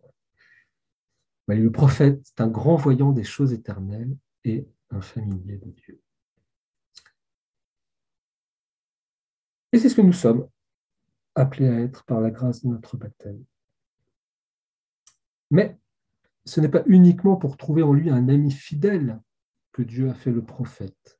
le 1.47 1.71
prophète 1.71 2.25
est 2.25 2.41
un 2.41 2.47
grand 2.47 2.77
voyant 2.77 3.11
des 3.11 3.25
choses 3.25 3.51
éternelles 3.51 4.15
et 4.45 4.65
un 4.91 5.01
familier 5.01 5.57
de 5.57 5.69
Dieu. 5.71 5.99
Et 9.73 9.77
c'est 9.77 9.89
ce 9.89 9.95
que 9.95 10.01
nous 10.01 10.13
sommes 10.13 10.47
appelés 11.35 11.67
à 11.67 11.79
être 11.81 12.05
par 12.05 12.21
la 12.21 12.31
grâce 12.31 12.63
de 12.63 12.69
notre 12.69 12.95
baptême. 12.95 13.43
Mais 15.49 15.77
ce 16.45 16.59
n'est 16.59 16.69
pas 16.69 16.83
uniquement 16.87 17.35
pour 17.35 17.57
trouver 17.57 17.83
en 17.83 17.93
lui 17.93 18.09
un 18.09 18.27
ami 18.29 18.51
fidèle 18.51 19.21
que 19.71 19.81
Dieu 19.81 20.09
a 20.09 20.13
fait 20.13 20.31
le 20.31 20.43
prophète. 20.43 21.19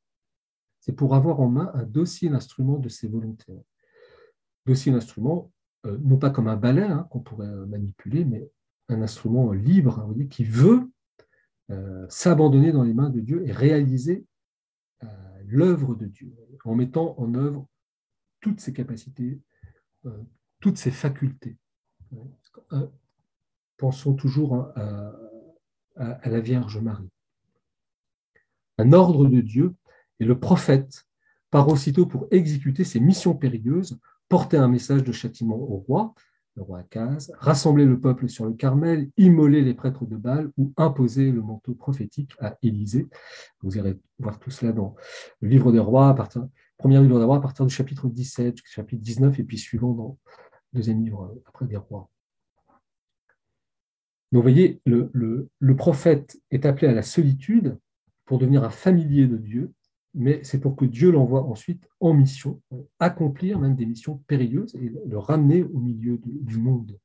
C'est 0.80 0.94
pour 0.94 1.16
avoir 1.16 1.40
en 1.40 1.50
main 1.50 1.72
un 1.74 1.84
dossier 1.84 2.30
d'instrument 2.30 2.80
de 2.80 2.90
ses 2.90 3.08
volontaires. 3.08 3.62
Dossier 4.66 4.92
d'instrument, 4.92 5.52
euh, 5.86 5.98
non 6.02 6.18
pas 6.18 6.32
comme 6.32 6.48
un 6.48 6.58
balai 6.58 6.84
hein, 6.84 7.08
qu'on 7.12 7.20
pourrait 7.20 7.48
manipuler, 7.68 8.26
mais 8.26 8.50
un 8.90 9.02
instrument 9.02 9.52
libre 9.52 10.00
hein, 10.00 10.28
qui 10.30 10.44
veut 10.44 10.92
euh, 11.70 12.06
s'abandonner 12.10 12.72
dans 12.72 12.84
les 12.84 12.94
mains 12.94 13.10
de 13.10 13.20
Dieu 13.20 13.48
et 13.48 13.52
réaliser 13.52 14.26
euh, 15.04 15.08
l'œuvre 15.46 15.96
de 15.96 16.08
Dieu, 16.08 16.36
en 16.66 16.76
mettant 16.76 17.16
en 17.20 17.34
œuvre 17.36 17.68
toutes 18.40 18.60
ses 18.60 18.74
capacités, 18.74 19.40
toutes 20.60 20.78
ses 20.78 20.90
facultés 20.90 21.58
pensons 23.82 24.14
toujours 24.14 24.68
à, 25.98 26.30
la 26.30 26.40
Vierge 26.40 26.78
Marie. 26.78 27.10
Un 28.78 28.94
ordre 28.94 29.26
de 29.26 29.42
Dieu, 29.42 29.74
et 30.20 30.26
le 30.26 30.40
prophète 30.40 31.08
part 31.50 31.68
aussitôt 31.68 32.06
pour 32.06 32.28
exécuter 32.30 32.84
ses 32.84 33.00
missions 33.00 33.36
périlleuses, 33.36 34.00
porter 34.30 34.58
un 34.58 34.68
message 34.68 35.04
de 35.04 35.12
châtiment 35.12 35.56
au 35.56 35.78
roi, 35.78 36.14
le 36.56 36.62
roi 36.62 36.80
Akaz, 36.80 37.34
rassembler 37.40 37.86
le 37.86 38.00
peuple 38.00 38.30
sur 38.30 38.46
le 38.46 38.54
Carmel, 38.54 39.10
immoler 39.18 39.64
les 39.64 39.74
prêtres 39.74 40.06
de 40.06 40.16
Baal 40.16 40.52
ou 40.58 40.72
imposer 40.78 41.32
le 41.32 41.42
manteau 41.42 41.74
prophétique 41.74 42.34
à 42.40 42.58
Élysée. 42.62 43.10
Vous 43.64 43.78
irez 43.78 43.98
voir 44.20 44.38
tout 44.38 44.52
cela 44.52 44.74
dans 44.74 44.96
le 45.40 45.50
livre 45.50 45.72
des 45.72 45.80
rois, 45.80 46.16
premier 46.78 47.00
livre 47.00 47.18
des 47.18 47.26
rois, 47.26 47.38
à 47.38 47.42
partir 47.42 47.66
du 47.66 47.74
chapitre 47.74 48.08
17, 48.08 48.58
chapitre 48.64 49.02
19, 49.02 49.40
et 49.40 49.44
puis 49.44 49.58
suivant 49.58 49.94
dans 49.94 50.20
le 50.72 50.78
deuxième 50.78 51.04
livre 51.04 51.36
après 51.48 51.66
des 51.66 51.78
rois. 51.78 52.12
Donc, 54.32 54.44
vous 54.44 54.50
voyez, 54.50 54.82
le, 54.86 55.76
prophète 55.76 56.40
est 56.52 56.66
appelé 56.66 56.88
à 56.88 56.94
la 56.94 57.02
solitude 57.02 57.78
pour 58.26 58.38
devenir 58.38 58.64
un 58.64 58.70
familier 58.70 59.28
de 59.28 59.38
Dieu, 59.38 59.74
mais 60.14 60.42
c'est 60.44 60.60
pour 60.60 60.76
que 60.76 60.86
Dieu 60.86 61.12
l'envoie 61.12 61.44
ensuite 61.44 61.88
en 62.00 62.14
mission, 62.14 62.62
accomplir 63.00 63.60
même 63.60 63.76
des 63.76 63.86
missions 63.86 64.22
périlleuses 64.28 64.76
et 64.76 64.92
le 65.06 65.18
ramener 65.18 65.64
au 65.64 65.80
milieu 65.80 66.18
du, 66.24 66.58
monde. 66.58 66.98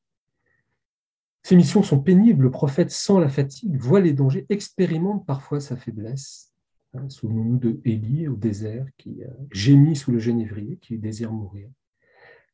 Ces 1.42 1.56
missions 1.56 1.82
sont 1.82 2.00
pénibles. 2.00 2.44
Le 2.44 2.50
prophète 2.50 2.90
sent 2.90 3.20
la 3.20 3.28
fatigue, 3.28 3.76
voit 3.76 4.00
les 4.00 4.12
dangers, 4.12 4.46
expérimente 4.48 5.26
parfois 5.26 5.60
sa 5.60 5.76
faiblesse. 5.76 6.52
Hein, 6.94 7.08
Souvenons-nous 7.08 7.58
de 7.58 7.80
Élie 7.84 8.28
au 8.28 8.36
désert 8.36 8.86
qui 8.96 9.20
gémit 9.50 9.96
sous 9.96 10.12
le 10.12 10.18
genévrier, 10.20 10.76
qui 10.76 10.98
désire 10.98 11.32
mourir. 11.32 11.68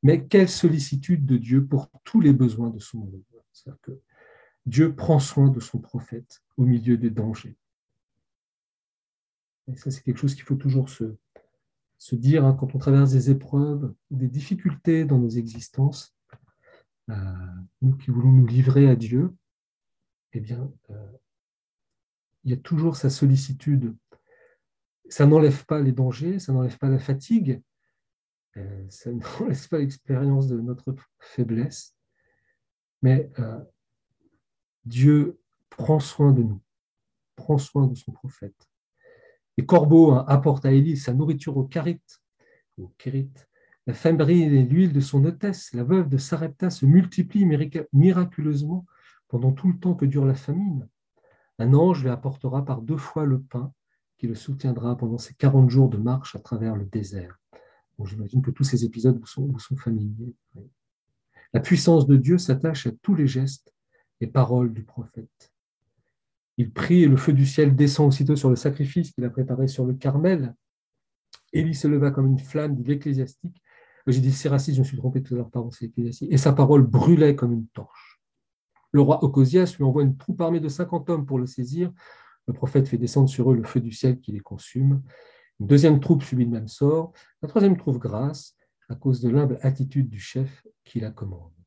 Mais 0.02 0.24
quelle 0.24 0.48
sollicitude 0.48 1.26
de 1.26 1.36
Dieu 1.36 1.66
pour 1.66 1.90
tous 2.04 2.20
les 2.20 2.32
besoins 2.32 2.70
de 2.70 2.78
son 2.78 2.98
monde. 2.98 3.22
C'est-à-dire 3.52 3.80
que 3.82 4.00
Dieu 4.66 4.94
prend 4.94 5.18
soin 5.18 5.48
de 5.48 5.60
son 5.60 5.78
prophète 5.78 6.42
au 6.56 6.64
milieu 6.64 6.96
des 6.96 7.10
dangers. 7.10 7.56
Et 9.68 9.76
ça, 9.76 9.90
c'est 9.90 10.02
quelque 10.02 10.18
chose 10.18 10.34
qu'il 10.34 10.44
faut 10.44 10.56
toujours 10.56 10.88
se, 10.88 11.16
se 11.98 12.16
dire 12.16 12.44
hein, 12.44 12.56
quand 12.58 12.74
on 12.74 12.78
traverse 12.78 13.12
des 13.12 13.30
épreuves, 13.30 13.94
des 14.10 14.28
difficultés 14.28 15.04
dans 15.04 15.18
nos 15.18 15.28
existences. 15.28 16.16
Euh, 17.10 17.14
nous 17.80 17.96
qui 17.96 18.10
voulons 18.10 18.32
nous 18.32 18.46
livrer 18.46 18.88
à 18.88 18.96
Dieu, 18.96 19.34
eh 20.32 20.40
bien, 20.40 20.72
euh, 20.90 21.12
il 22.44 22.50
y 22.50 22.54
a 22.54 22.56
toujours 22.56 22.96
sa 22.96 23.10
sollicitude. 23.10 23.94
Ça 25.08 25.26
n'enlève 25.26 25.64
pas 25.64 25.80
les 25.80 25.92
dangers, 25.92 26.38
ça 26.38 26.52
n'enlève 26.52 26.78
pas 26.78 26.88
la 26.88 26.98
fatigue, 26.98 27.62
euh, 28.56 28.86
ça 28.88 29.10
n'enlève 29.40 29.68
pas 29.68 29.78
l'expérience 29.78 30.48
de 30.48 30.60
notre 30.60 30.94
faiblesse, 31.20 31.94
mais 33.02 33.30
Dieu 34.84 35.40
prend 35.70 36.00
soin 36.00 36.32
de 36.32 36.42
nous, 36.42 36.60
prend 37.36 37.58
soin 37.58 37.86
de 37.86 37.94
son 37.94 38.12
prophète. 38.12 38.68
Les 39.56 39.66
corbeaux 39.66 40.12
hein, 40.12 40.24
apportent 40.28 40.64
à 40.64 40.72
Élie 40.72 40.96
sa 40.96 41.12
nourriture 41.12 41.56
au 41.56 41.64
Karit, 41.64 42.00
au 42.78 42.92
Kérit. 42.98 43.32
La 43.86 43.94
femme 43.94 44.20
et 44.20 44.62
l'huile 44.62 44.92
de 44.92 45.00
son 45.00 45.24
hôtesse, 45.24 45.72
la 45.72 45.82
veuve 45.82 46.08
de 46.08 46.16
Sarepta, 46.16 46.70
se 46.70 46.86
multiplie 46.86 47.46
miraculeusement 47.92 48.86
pendant 49.28 49.52
tout 49.52 49.68
le 49.68 49.78
temps 49.78 49.94
que 49.94 50.04
dure 50.04 50.24
la 50.24 50.34
famine. 50.34 50.88
Un 51.58 51.74
ange 51.74 52.02
lui 52.02 52.10
apportera 52.10 52.64
par 52.64 52.80
deux 52.80 52.96
fois 52.96 53.24
le 53.24 53.40
pain 53.40 53.72
qui 54.18 54.28
le 54.28 54.34
soutiendra 54.34 54.96
pendant 54.96 55.18
ces 55.18 55.34
40 55.34 55.68
jours 55.68 55.88
de 55.88 55.96
marche 55.98 56.36
à 56.36 56.38
travers 56.38 56.76
le 56.76 56.84
désert. 56.84 57.40
J'imagine 58.04 58.42
que 58.42 58.50
tous 58.50 58.64
ces 58.64 58.84
épisodes 58.84 59.18
vous 59.18 59.58
sont 59.58 59.76
familiers. 59.76 60.34
La 61.52 61.60
puissance 61.60 62.06
de 62.06 62.16
Dieu 62.16 62.38
s'attache 62.38 62.86
à 62.86 62.92
tous 63.02 63.14
les 63.14 63.26
gestes 63.26 63.72
les 64.22 64.28
paroles 64.28 64.72
du 64.72 64.84
prophète. 64.84 65.52
Il 66.56 66.72
prie 66.72 67.02
et 67.02 67.08
le 67.08 67.16
feu 67.16 67.32
du 67.32 67.44
ciel 67.44 67.74
descend 67.74 68.06
aussitôt 68.06 68.36
sur 68.36 68.50
le 68.50 68.56
sacrifice 68.56 69.10
qu'il 69.10 69.24
a 69.24 69.30
préparé 69.30 69.66
sur 69.66 69.84
le 69.84 69.94
Carmel. 69.94 70.54
Élie 71.52 71.74
se 71.74 71.88
leva 71.88 72.12
comme 72.12 72.28
une 72.28 72.38
flamme, 72.38 72.76
dit 72.76 72.84
l'ecclésiastique. 72.84 73.60
J'ai 74.06 74.20
dit 74.20 74.30
Séracide, 74.30 74.74
je 74.76 74.80
me 74.80 74.84
suis 74.84 74.96
trompé 74.96 75.24
tout 75.24 75.34
à 75.34 75.38
l'heure, 75.38 75.50
pardon, 75.50 75.72
c'est 75.72 75.86
l'ecclésiastique. 75.86 76.32
Et 76.32 76.36
sa 76.36 76.52
parole 76.52 76.82
brûlait 76.82 77.34
comme 77.34 77.52
une 77.52 77.66
torche. 77.68 78.20
Le 78.92 79.00
roi 79.00 79.24
Ocosias 79.24 79.74
lui 79.76 79.82
envoie 79.82 80.04
une 80.04 80.16
troupe 80.16 80.40
armée 80.40 80.60
de 80.60 80.68
50 80.68 81.10
hommes 81.10 81.26
pour 81.26 81.40
le 81.40 81.46
saisir. 81.46 81.92
Le 82.46 82.52
prophète 82.52 82.86
fait 82.86 82.98
descendre 82.98 83.28
sur 83.28 83.50
eux 83.50 83.56
le 83.56 83.64
feu 83.64 83.80
du 83.80 83.90
ciel 83.90 84.20
qui 84.20 84.30
les 84.30 84.40
consume. 84.40 85.02
Une 85.58 85.66
deuxième 85.66 85.98
troupe 85.98 86.22
subit 86.22 86.44
le 86.44 86.50
même 86.50 86.68
sort. 86.68 87.12
La 87.42 87.48
troisième 87.48 87.76
trouve 87.76 87.98
grâce 87.98 88.54
à 88.88 88.94
cause 88.94 89.20
de 89.20 89.28
l'humble 89.28 89.58
attitude 89.62 90.08
du 90.08 90.20
chef 90.20 90.64
qui 90.84 91.00
la 91.00 91.10
commande. 91.10 91.61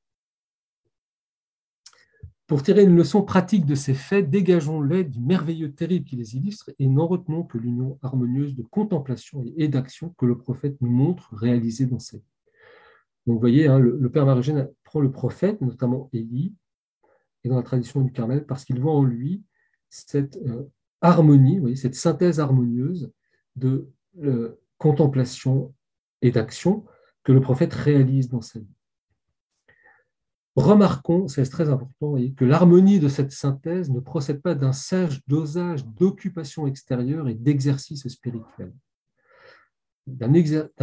Pour 2.47 2.61
tirer 2.61 2.83
une 2.83 2.95
leçon 2.95 3.23
pratique 3.23 3.65
de 3.65 3.73
ces 3.73 3.95
faits, 3.95 4.29
dégageons-les 4.29 5.03
du 5.03 5.19
merveilleux 5.19 5.71
terrible 5.71 6.05
qui 6.05 6.15
les 6.15 6.35
illustre 6.35 6.69
et 6.77 6.87
n'en 6.87 7.07
retenons 7.07 7.43
que 7.43 7.57
l'union 7.57 7.97
harmonieuse 8.03 8.55
de 8.55 8.61
contemplation 8.61 9.43
et 9.57 9.67
d'action 9.67 10.13
que 10.17 10.27
le 10.27 10.37
prophète 10.37 10.77
nous 10.79 10.91
montre 10.91 11.33
réalisée 11.33 11.87
dans 11.87 11.97
cette 11.97 12.21
vie. 12.21 12.35
Donc 13.25 13.35
vous 13.35 13.39
voyez, 13.39 13.65
hein, 13.67 13.79
le, 13.79 14.09
Père 14.11 14.27
Marigène 14.27 14.69
prend 14.83 14.99
le 14.99 15.11
prophète, 15.11 15.59
notamment 15.61 16.07
Élie, 16.13 16.53
et 17.43 17.49
dans 17.49 17.55
la 17.55 17.63
tradition 17.63 18.01
du 18.01 18.11
Carmel, 18.11 18.45
parce 18.45 18.63
qu'il 18.63 18.79
voit 18.79 18.93
en 18.93 19.03
lui 19.03 19.43
cette 19.89 20.37
euh, 20.37 20.69
harmonie, 21.01 21.75
cette 21.75 21.95
synthèse 21.95 22.39
harmonieuse 22.39 23.11
de 23.55 23.89
euh, 24.21 24.59
contemplation 24.77 25.73
et 26.21 26.29
d'action 26.29 26.85
que 27.23 27.31
le 27.31 27.41
prophète 27.41 27.73
réalise 27.73 28.29
dans 28.29 28.41
sa 28.41 28.59
vie. 28.59 28.75
Remarquons, 30.55 31.27
c'est 31.27 31.43
très 31.49 31.69
important, 31.69 32.15
que 32.35 32.45
l'harmonie 32.45 32.99
de 32.99 33.09
cette 33.09 33.33
synthèse 33.33 33.89
ne 33.89 33.99
procède 33.99 34.41
pas 34.41 34.55
d'un 34.55 34.71
sage 34.71 35.21
dosage 35.27 35.85
d'occupation 35.85 36.65
extérieure 36.65 37.27
et 37.27 37.33
d'exercice 37.33 38.07
spirituel, 38.07 38.73
d'un 40.07 40.33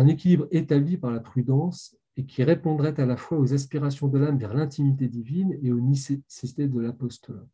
équilibre 0.08 0.46
établi 0.50 0.98
par 0.98 1.10
la 1.10 1.20
prudence 1.20 1.96
et 2.18 2.26
qui 2.26 2.44
répondrait 2.44 3.00
à 3.00 3.06
la 3.06 3.16
fois 3.16 3.38
aux 3.38 3.54
aspirations 3.54 4.08
de 4.08 4.18
l'âme 4.18 4.36
vers 4.36 4.52
l'intimité 4.52 5.08
divine 5.08 5.58
et 5.62 5.72
aux 5.72 5.80
nécessités 5.80 6.68
de 6.68 6.78
l'apostolat. 6.78 7.46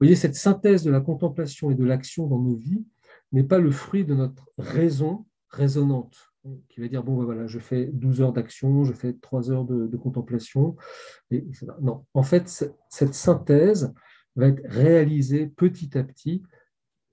Voyez, 0.00 0.16
cette 0.16 0.36
synthèse 0.36 0.82
de 0.84 0.90
la 0.90 1.00
contemplation 1.00 1.70
et 1.70 1.74
de 1.74 1.84
l'action 1.84 2.26
dans 2.26 2.38
nos 2.38 2.54
vies 2.54 2.86
n'est 3.32 3.44
pas 3.44 3.58
le 3.58 3.70
fruit 3.70 4.06
de 4.06 4.14
notre 4.14 4.48
raison 4.56 5.26
raisonnante, 5.50 6.32
qui 6.68 6.80
va 6.80 6.88
dire 6.88 7.02
bon 7.02 7.16
ben 7.16 7.24
voilà 7.24 7.46
je 7.46 7.58
fais 7.58 7.86
12 7.86 8.20
heures 8.20 8.32
d'action 8.32 8.84
je 8.84 8.92
fais 8.92 9.12
3 9.12 9.50
heures 9.50 9.64
de, 9.64 9.96
contemplation 9.96 10.76
non 11.80 12.04
en 12.14 12.22
fait 12.22 12.48
cette 12.88 13.14
synthèse 13.14 13.92
va 14.36 14.48
être 14.48 14.62
réalisée 14.66 15.46
petit 15.46 15.96
à 15.98 16.04
petit 16.04 16.42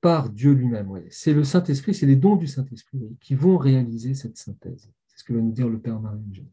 par 0.04 0.30
Dieu 0.30 0.52
lui-même. 0.52 1.02
C'est 1.10 1.34
le 1.34 1.46
Saint-Esprit, 1.46 1.93
c'est 1.96 2.06
les 2.06 2.17
dons 2.17 2.36
du 2.36 2.46
Saint-Esprit 2.46 3.00
qui 3.22 3.36
vont 3.36 3.58
réaliser 3.58 4.13
cette 4.13 4.38
synthèse. 4.38 4.91
C'est 5.08 5.19
ce 5.19 5.24
que 5.24 5.32
va 5.32 5.39
nous 5.39 5.54
dire 5.54 5.69
le 5.69 5.80
Père 5.80 6.00
Marie. 6.02 6.46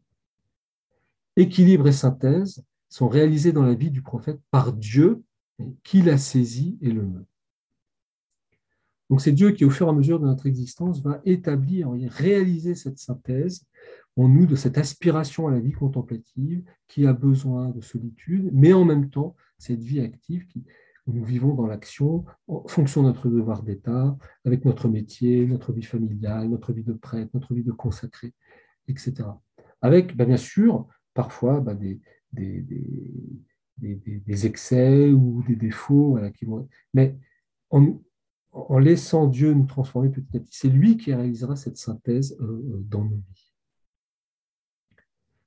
Équilibre 1.35 1.89
et 1.89 1.91
synthèse 1.91 2.63
sont 2.87 3.09
réalisés 3.09 3.51
dans 3.51 3.63
la 3.63 3.73
vie 3.73 3.91
du 3.91 4.01
prophète 4.01 4.39
par 4.51 4.71
Dieu 4.71 5.21
qui 5.83 6.01
l'a 6.01 6.17
saisi 6.17 6.77
et 6.81 6.91
le 6.91 7.03
meut. 7.03 7.25
Donc 9.11 9.19
c'est 9.19 9.33
Dieu 9.33 9.51
qui, 9.51 9.65
au 9.65 9.69
fur 9.69 9.87
et 9.87 9.89
à 9.89 9.93
mesure 9.93 10.21
de 10.21 10.25
notre 10.25 10.47
existence, 10.47 11.03
va 11.03 11.21
établir, 11.25 11.91
réaliser 12.07 12.75
cette 12.75 12.97
synthèse 12.97 13.65
en 14.15 14.29
nous 14.29 14.45
de 14.45 14.55
cette 14.55 14.77
aspiration 14.77 15.49
à 15.49 15.51
la 15.51 15.59
vie 15.59 15.73
contemplative 15.73 16.63
qui 16.87 17.05
a 17.05 17.11
besoin 17.11 17.71
de 17.71 17.81
solitude, 17.81 18.49
mais 18.53 18.71
en 18.71 18.85
même 18.85 19.09
temps 19.09 19.35
cette 19.57 19.81
vie 19.81 19.99
active 19.99 20.47
où 21.07 21.11
nous 21.11 21.25
vivons 21.25 21.55
dans 21.55 21.67
l'action 21.67 22.23
en 22.47 22.65
fonction 22.69 23.03
de 23.03 23.07
notre 23.07 23.27
devoir 23.27 23.63
d'État, 23.63 24.17
avec 24.45 24.63
notre 24.63 24.87
métier, 24.87 25.45
notre 25.45 25.73
vie 25.73 25.83
familiale, 25.83 26.47
notre 26.47 26.71
vie 26.71 26.85
de 26.85 26.93
prêtre, 26.93 27.31
notre 27.33 27.53
vie 27.53 27.63
de 27.63 27.73
consacré, 27.73 28.33
etc. 28.87 29.27
Avec, 29.81 30.15
bah, 30.15 30.23
bien 30.23 30.37
sûr, 30.37 30.87
parfois 31.13 31.59
bah, 31.59 31.73
des, 31.73 31.99
excès 34.45 35.09
ou 35.11 35.43
des 35.45 35.57
défauts. 35.57 36.17
Mais 36.93 37.17
en, 37.71 37.99
en 38.51 38.79
laissant 38.79 39.27
Dieu 39.27 39.53
nous 39.53 39.65
transformer 39.65 40.09
petit 40.09 40.35
à 40.35 40.39
petit. 40.39 40.57
C'est 40.57 40.69
lui 40.69 40.97
qui 40.97 41.13
réalisera 41.13 41.55
cette 41.55 41.77
synthèse 41.77 42.37
euh, 42.41 42.45
euh, 42.45 42.83
dans 42.87 43.03
nos 43.03 43.21
vies. 43.33 43.53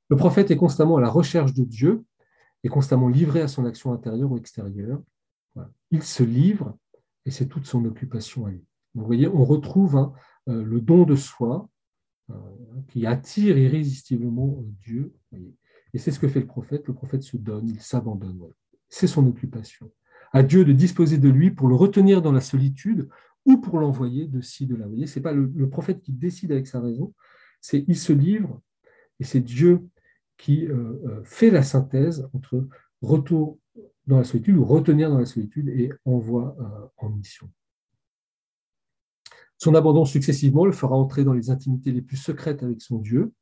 Le 0.08 0.16
prophète 0.16 0.50
est 0.50 0.56
constamment 0.56 0.96
à 0.96 1.00
la 1.00 1.10
recherche 1.10 1.54
de 1.54 1.64
Dieu, 1.64 2.04
est 2.62 2.68
constamment 2.68 3.08
livré 3.08 3.40
à 3.40 3.48
son 3.48 3.64
action 3.64 3.92
intérieure 3.92 4.30
ou 4.30 4.36
extérieure. 4.36 5.02
Il 5.90 6.02
se 6.02 6.22
livre 6.22 6.76
et 7.26 7.30
c'est 7.30 7.46
toute 7.46 7.66
son 7.66 7.84
occupation 7.84 8.46
à 8.46 8.50
lui. 8.50 8.64
Vous 8.94 9.04
voyez, 9.04 9.28
on 9.28 9.44
retrouve 9.44 9.96
hein, 9.96 10.12
euh, 10.48 10.64
le 10.64 10.80
don 10.80 11.04
de 11.04 11.16
soi 11.16 11.68
qui 12.88 13.04
attire 13.04 13.58
irrésistiblement 13.58 14.64
Dieu. 14.80 15.14
Et 15.92 15.98
c'est 15.98 16.10
ce 16.10 16.18
que 16.18 16.26
fait 16.26 16.40
le 16.40 16.46
prophète. 16.46 16.88
Le 16.88 16.94
prophète 16.94 17.22
se 17.22 17.36
donne, 17.36 17.68
il 17.68 17.82
s'abandonne. 17.82 18.40
C'est 18.88 19.06
son 19.06 19.26
occupation 19.26 19.90
à 20.34 20.42
Dieu 20.42 20.64
de 20.64 20.72
disposer 20.72 21.16
de 21.16 21.28
lui 21.28 21.52
pour 21.52 21.68
le 21.68 21.76
retenir 21.76 22.20
dans 22.20 22.32
la 22.32 22.40
solitude 22.40 23.08
ou 23.46 23.58
pour 23.58 23.78
l'envoyer 23.78 24.26
de 24.26 24.40
ci, 24.40 24.66
de 24.66 24.74
là. 24.74 24.86
Ce 25.06 25.18
n'est 25.18 25.22
pas 25.22 25.32
le, 25.32 25.68
prophète 25.68 26.02
qui 26.02 26.12
décide 26.12 26.50
avec 26.50 26.66
sa 26.66 26.80
raison, 26.80 27.14
c'est 27.60 27.84
il 27.86 27.96
se 27.96 28.12
livre 28.12 28.60
et 29.20 29.24
c'est 29.24 29.40
Dieu 29.40 29.80
qui 30.36 30.66
euh, 30.66 31.00
euh, 31.06 31.22
fait 31.22 31.50
la 31.50 31.62
synthèse 31.62 32.28
entre 32.34 32.66
retour 33.00 33.58
dans 34.08 34.18
la 34.18 34.24
solitude 34.24 34.56
ou 34.56 34.64
retenir 34.64 35.08
dans 35.08 35.20
la 35.20 35.24
solitude 35.24 35.68
et 35.68 35.92
envoi 36.04 36.56
euh, 36.58 36.86
en 36.96 37.10
mission. 37.10 37.48
Son 39.56 39.76
abandon 39.76 40.04
successivement 40.04 40.66
le 40.66 40.72
fera 40.72 40.96
entrer 40.96 41.22
dans 41.22 41.32
les 41.32 41.50
intimités 41.50 41.92
les 41.92 42.02
plus 42.02 42.16
secrètes 42.16 42.64
avec 42.64 42.82
son 42.82 42.98
Dieu, 42.98 43.32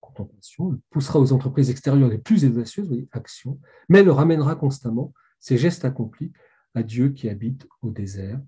contemplation, 0.00 0.70
le 0.70 0.80
poussera 0.90 1.18
aux 1.18 1.32
entreprises 1.32 1.68
extérieures 1.68 2.08
les 2.08 2.18
plus 2.18 2.44
audacieuses, 2.44 2.94
action, 3.10 3.58
mais 3.88 4.04
le 4.04 4.12
ramènera 4.12 4.54
constamment 4.54 5.12
ces 5.40 5.56
gestes 5.56 5.84
accomplis 5.84 6.32
à 6.74 6.82
Dieu 6.82 7.10
qui 7.10 7.28
habite 7.28 7.66
au 7.82 7.90
désert. 7.90 8.40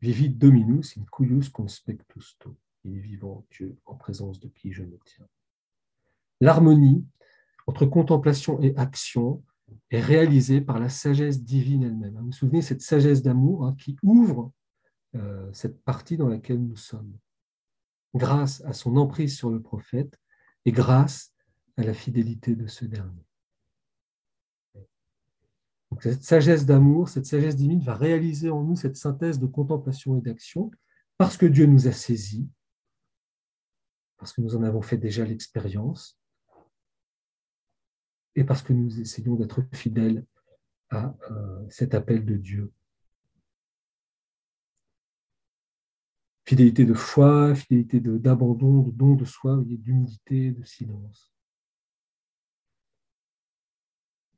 Vivit 0.00 0.30
dominus 0.30 0.96
in 0.96 1.04
cuius 1.10 1.48
conspectus 1.48 2.36
to. 2.38 2.56
Il 2.84 2.96
est 2.96 3.00
vivant, 3.00 3.44
Dieu, 3.50 3.76
en 3.84 3.96
présence 3.96 4.38
de 4.38 4.48
qui 4.48 4.72
je 4.72 4.84
me 4.84 4.96
tiens. 5.04 5.26
L'harmonie 6.40 7.04
entre 7.66 7.84
contemplation 7.84 8.60
et 8.62 8.74
action 8.76 9.42
est 9.90 10.00
réalisée 10.00 10.60
par 10.60 10.78
la 10.78 10.88
sagesse 10.88 11.42
divine 11.42 11.82
elle-même. 11.82 12.16
Vous 12.18 12.26
vous 12.26 12.32
souvenez, 12.32 12.62
cette 12.62 12.80
sagesse 12.80 13.22
d'amour 13.22 13.66
hein, 13.66 13.74
qui 13.78 13.96
ouvre 14.02 14.52
euh, 15.16 15.50
cette 15.52 15.82
partie 15.82 16.16
dans 16.16 16.28
laquelle 16.28 16.62
nous 16.62 16.76
sommes, 16.76 17.18
grâce 18.14 18.62
à 18.64 18.72
son 18.72 18.96
emprise 18.96 19.36
sur 19.36 19.50
le 19.50 19.60
prophète 19.60 20.18
et 20.64 20.72
grâce 20.72 21.34
à 21.76 21.82
la 21.82 21.94
fidélité 21.94 22.54
de 22.54 22.66
ce 22.66 22.84
dernier 22.84 23.27
cette 26.00 26.22
sagesse 26.22 26.66
d'amour, 26.66 27.08
cette 27.08 27.26
sagesse 27.26 27.56
divine 27.56 27.80
va 27.80 27.94
réaliser 27.94 28.50
en 28.50 28.62
nous 28.62 28.76
cette 28.76 28.96
synthèse 28.96 29.38
de 29.38 29.46
contemplation 29.46 30.18
et 30.18 30.20
d'action 30.20 30.70
parce 31.16 31.36
que 31.36 31.46
Dieu 31.46 31.66
nous 31.66 31.88
a 31.88 31.92
saisis, 31.92 32.48
parce 34.18 34.32
que 34.32 34.40
nous 34.40 34.54
en 34.54 34.62
avons 34.62 34.82
fait 34.82 34.98
déjà 34.98 35.24
l'expérience 35.24 36.18
et 38.36 38.44
parce 38.44 38.62
que 38.62 38.72
nous 38.72 39.00
essayons 39.00 39.34
d'être 39.34 39.62
fidèles 39.72 40.24
à 40.90 41.16
euh, 41.30 41.66
cet 41.70 41.94
appel 41.94 42.24
de 42.24 42.36
Dieu. 42.36 42.72
Fidélité 46.46 46.84
de 46.84 46.94
foi, 46.94 47.54
fidélité 47.54 48.00
d'abandon, 48.00 48.82
de, 48.82 48.90
de 48.90 48.96
don 48.96 49.14
de 49.16 49.24
soi, 49.24 49.60
d'humilité, 49.66 50.52
de 50.52 50.64
silence 50.64 51.32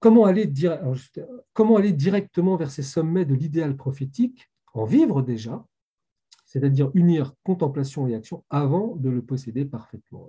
comment 0.00 0.24
aller, 0.24 0.52
comment 1.52 1.76
aller 1.76 1.92
directement 1.92 2.56
vers 2.56 2.70
ces 2.70 2.82
sommets 2.82 3.24
de 3.24 3.34
l'idéal 3.34 3.76
prophétique, 3.76 4.50
en 4.72 4.84
vivre 4.84 5.22
déjà, 5.22 5.64
c'est-à-dire 6.46 6.90
unir 6.94 7.34
contemplation 7.44 8.08
et 8.08 8.14
action 8.14 8.44
avant 8.50 8.96
de 8.96 9.10
le 9.10 9.22
posséder 9.22 9.64
parfaitement. 9.64 10.28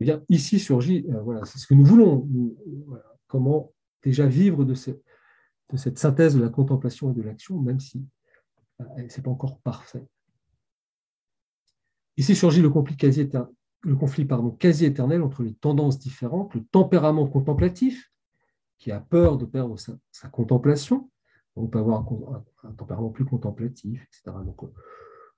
Eh 0.00 0.04
bien, 0.04 0.22
ici 0.28 0.58
surgit, 0.58 1.06
euh, 1.08 1.44
c'est 1.44 1.58
ce 1.58 1.66
que 1.66 1.74
nous 1.74 1.84
voulons, 1.84 2.28
comment 3.26 3.72
déjà 4.02 4.26
vivre 4.26 4.64
de, 4.64 4.74
cette 4.74 5.98
synthèse 5.98 6.36
de 6.36 6.42
la 6.42 6.50
contemplation 6.50 7.10
et 7.10 7.14
de 7.14 7.22
l'action, 7.22 7.58
même 7.58 7.80
si 7.80 8.04
euh, 8.80 8.84
ce 9.08 9.16
n'est 9.16 9.22
pas 9.22 9.30
encore 9.30 9.58
parfait. 9.60 10.06
Ici 12.16 12.34
surgit 12.34 12.60
le 12.60 12.70
conflit 12.70 12.96
quasi 12.96 13.20
le 13.82 13.96
conflit 13.96 14.24
pardon, 14.24 14.50
quasi 14.50 14.84
éternel 14.84 15.22
entre 15.22 15.42
les 15.42 15.54
tendances 15.54 15.98
différentes, 15.98 16.54
le 16.54 16.64
tempérament 16.64 17.26
contemplatif, 17.26 18.12
qui 18.78 18.92
a 18.92 19.00
peur 19.00 19.36
de 19.36 19.44
perdre 19.44 19.76
sa, 19.78 20.28
contemplation, 20.28 21.10
on 21.56 21.66
peut 21.66 21.78
avoir 21.78 22.06
un, 22.62 22.72
tempérament 22.72 23.10
plus 23.10 23.24
contemplatif, 23.24 24.02
etc. 24.04 24.36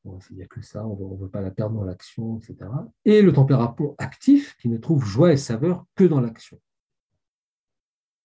Donc, 0.04 0.22
il 0.30 0.36
n'y 0.36 0.42
a 0.42 0.46
que 0.46 0.60
ça, 0.60 0.86
on 0.86 1.14
ne 1.14 1.20
veut 1.20 1.28
pas 1.28 1.40
la 1.40 1.50
perdre 1.50 1.76
dans 1.76 1.84
l'action, 1.84 2.38
etc. 2.38 2.70
Et 3.04 3.22
le 3.22 3.32
tempérament 3.32 3.94
actif, 3.98 4.56
qui 4.58 4.68
ne 4.68 4.76
trouve 4.76 5.04
joie 5.04 5.32
et 5.32 5.38
saveur 5.38 5.86
que 5.94 6.04
dans 6.04 6.20
l'action. 6.20 6.60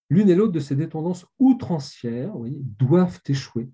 L'une 0.09 0.29
et 0.29 0.35
l'autre 0.35 0.51
de 0.51 0.59
ces 0.59 0.75
deux 0.75 0.89
tendances 0.89 1.25
outrancières 1.39 2.33
doivent 2.77 3.19
échouer 3.27 3.69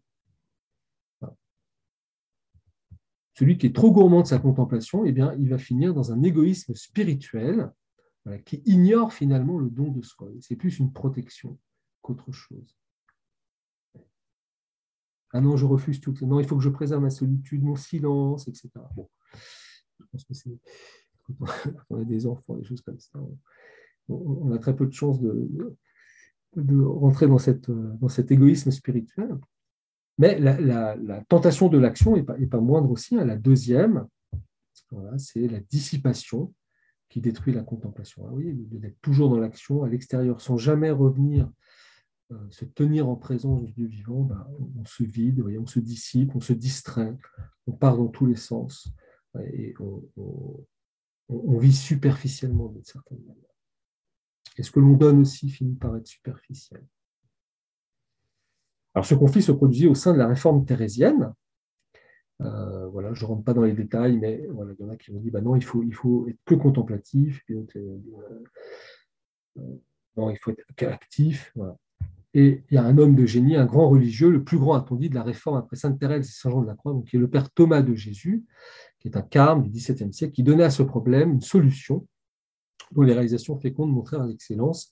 Celui 3.42 3.58
qui 3.58 3.66
est 3.66 3.76
trop 3.76 3.92
gourmand 3.92 4.22
de 4.22 4.28
sa 4.28 4.38
contemplation, 4.38 5.04
eh 5.04 5.12
bien, 5.12 5.34
il 5.40 5.50
va 5.50 5.58
finir 5.58 5.96
dans 5.96 6.12
un 6.12 6.22
égoïsme 6.22 6.76
spirituel 6.76 7.72
qui 8.46 8.62
ignore 8.66 9.14
finalement 9.14 9.58
le 9.58 9.68
don 9.68 9.90
de 9.90 10.04
soi. 10.04 10.30
C'est 10.42 10.56
plus 10.56 10.78
une 10.78 10.94
protection 10.94 11.58
qu'autre 12.04 12.32
chose. 12.32 12.78
Ah 15.34 15.42
non, 15.42 15.58
je 15.58 15.66
refuse 15.66 16.00
tout. 16.00 16.14
Non, 16.22 16.40
il 16.40 16.46
faut 16.46 16.56
que 16.56 16.62
je 16.62 16.70
préserve 16.70 17.02
ma 17.02 17.10
solitude, 17.10 17.64
mon 17.64 17.76
silence, 17.76 18.48
etc. 18.48 18.70
Bon, 18.96 19.10
je 19.34 20.06
pense 20.12 20.24
que 20.24 20.36
c'est 20.36 20.52
on 21.90 22.00
a 22.00 22.04
des 22.04 22.28
enfants, 22.28 22.58
des 22.58 22.64
choses 22.64 22.82
comme 22.82 23.00
ça, 23.00 23.20
on, 24.08 24.52
a 24.52 24.60
très 24.60 24.76
peu 24.76 24.86
de 24.86 24.94
chances 24.94 25.20
de, 25.20 25.76
de 26.58 26.80
rentrer 26.80 27.26
dans, 27.26 27.40
cette, 27.40 27.72
dans 27.72 28.08
cet 28.08 28.30
égoïsme 28.30 28.70
spirituel. 28.70 29.36
Mais 30.18 30.40
la, 30.40 30.96
tentation 31.28 31.68
de 31.68 31.78
l'action 31.78 32.16
n'est 32.16 32.24
pas, 32.24 32.60
moindre 32.60 32.92
aussi. 32.92 33.16
Hein. 33.16 33.26
La 33.26 33.38
deuxième, 33.38 34.08
c'est 35.18 35.48
la 35.48 35.60
dissipation 35.60 36.54
qui 37.10 37.22
détruit 37.22 37.54
la 37.54 37.64
contemplation. 37.64 38.26
Ah 38.28 38.32
oui, 38.34 38.54
d'être 38.54 39.00
toujours 39.02 39.30
dans 39.30 39.40
l'action, 39.40 39.84
à 39.84 39.90
l'extérieur, 39.90 40.42
sans 40.42 40.58
jamais 40.58 40.92
revenir 40.92 41.50
euh, 42.32 42.50
se 42.50 42.66
tenir 42.66 43.10
en 43.10 43.16
présence 43.16 43.64
du 43.74 43.88
vivant, 43.88 44.22
ben, 44.22 44.48
on, 44.80 44.86
se 44.86 45.04
vide, 45.04 45.44
on 45.60 45.66
se 45.66 45.80
dissipe, 45.80 46.36
on 46.36 46.40
se 46.40 46.54
distrait, 46.54 47.18
on 47.68 47.74
part 47.74 47.98
dans 47.98 48.08
tous 48.08 48.26
les 48.26 48.36
sens 48.36 48.88
et 49.54 49.74
on, 49.80 51.58
vit 51.58 51.74
superficiellement 51.74 52.68
d'une 52.68 52.84
certaine 52.84 53.20
manière. 53.20 53.56
Et 54.58 54.64
ce 54.64 54.72
que 54.72 54.80
l'on 54.80 54.94
donne 54.94 55.22
aussi 55.22 55.50
finit 55.50 55.76
par 55.76 55.96
être 55.96 56.08
superficiel. 56.08 56.86
Alors 58.94 59.06
ce 59.06 59.16
conflit 59.16 59.42
se 59.42 59.52
produisit 59.52 59.88
au 59.88 59.96
sein 59.96 60.14
de 60.14 60.18
la 60.18 60.28
réforme 60.28 60.66
thérésienne. 60.66 61.34
Euh, 62.42 62.88
voilà, 62.90 63.14
je 63.14 63.24
ne 63.24 63.30
rentre 63.30 63.44
pas 63.44 63.54
dans 63.54 63.62
les 63.62 63.74
détails, 63.74 64.18
mais 64.18 64.48
voilà, 64.52 64.74
il 64.78 64.84
y 64.84 64.88
en 64.88 64.92
a 64.92 64.98
qui 64.98 65.12
ont 65.12 65.20
dit 65.20 65.30
bah 65.30 65.42
non, 65.42 65.56
il 65.56 65.64
faut, 65.64 65.84
il 65.84 65.94
faut 65.94 66.28
être 66.28 66.40
que 66.46 66.56
contemplatif, 66.56 67.44
euh, 67.52 67.66
euh, 69.58 69.62
non, 70.18 70.30
il 70.30 70.38
faut 70.38 70.52
être 70.52 70.92
actif. 70.92 71.54
Et 72.34 72.62
il 72.70 72.76
y 72.76 72.78
a 72.78 72.84
un 72.84 72.98
homme 72.98 73.16
de 73.16 73.26
génie, 73.26 73.58
un 73.58 73.66
grand 73.66 73.90
religieux, 73.90 74.32
le 74.32 74.44
plus 74.44 74.58
grand, 74.58 74.74
a-t-on 74.74 74.96
dit, 74.96 75.10
de 75.10 75.16
la 75.16 75.24
réforme 75.24 75.58
après 75.58 75.76
Sainte 75.76 76.00
Thérèse 76.00 76.28
et 76.28 76.32
Saint 76.32 76.50
Jean 76.50 76.62
de 76.62 76.68
la 76.68 76.76
Croix, 76.76 76.94
donc 76.94 77.06
qui 77.06 77.18
est 77.18 77.20
le 77.20 77.30
père 77.30 77.52
Thomas 77.52 77.82
de 77.82 77.94
Jésus, 77.94 78.46
qui 79.00 79.10
est 79.10 79.18
un 79.18 79.22
carme 79.22 79.64
du 79.64 79.70
XVIIe 79.70 80.14
siècle, 80.14 80.34
qui 80.34 80.44
donnait 80.44 80.64
à 80.64 80.70
ce 80.70 80.84
problème 80.84 81.34
une 81.34 81.42
solution 81.42 82.08
dont 82.92 83.02
les 83.04 83.14
réalisations 83.14 83.60
fécondes 83.60 83.92
montrèrent 83.92 84.26
l'excellence. 84.26 84.92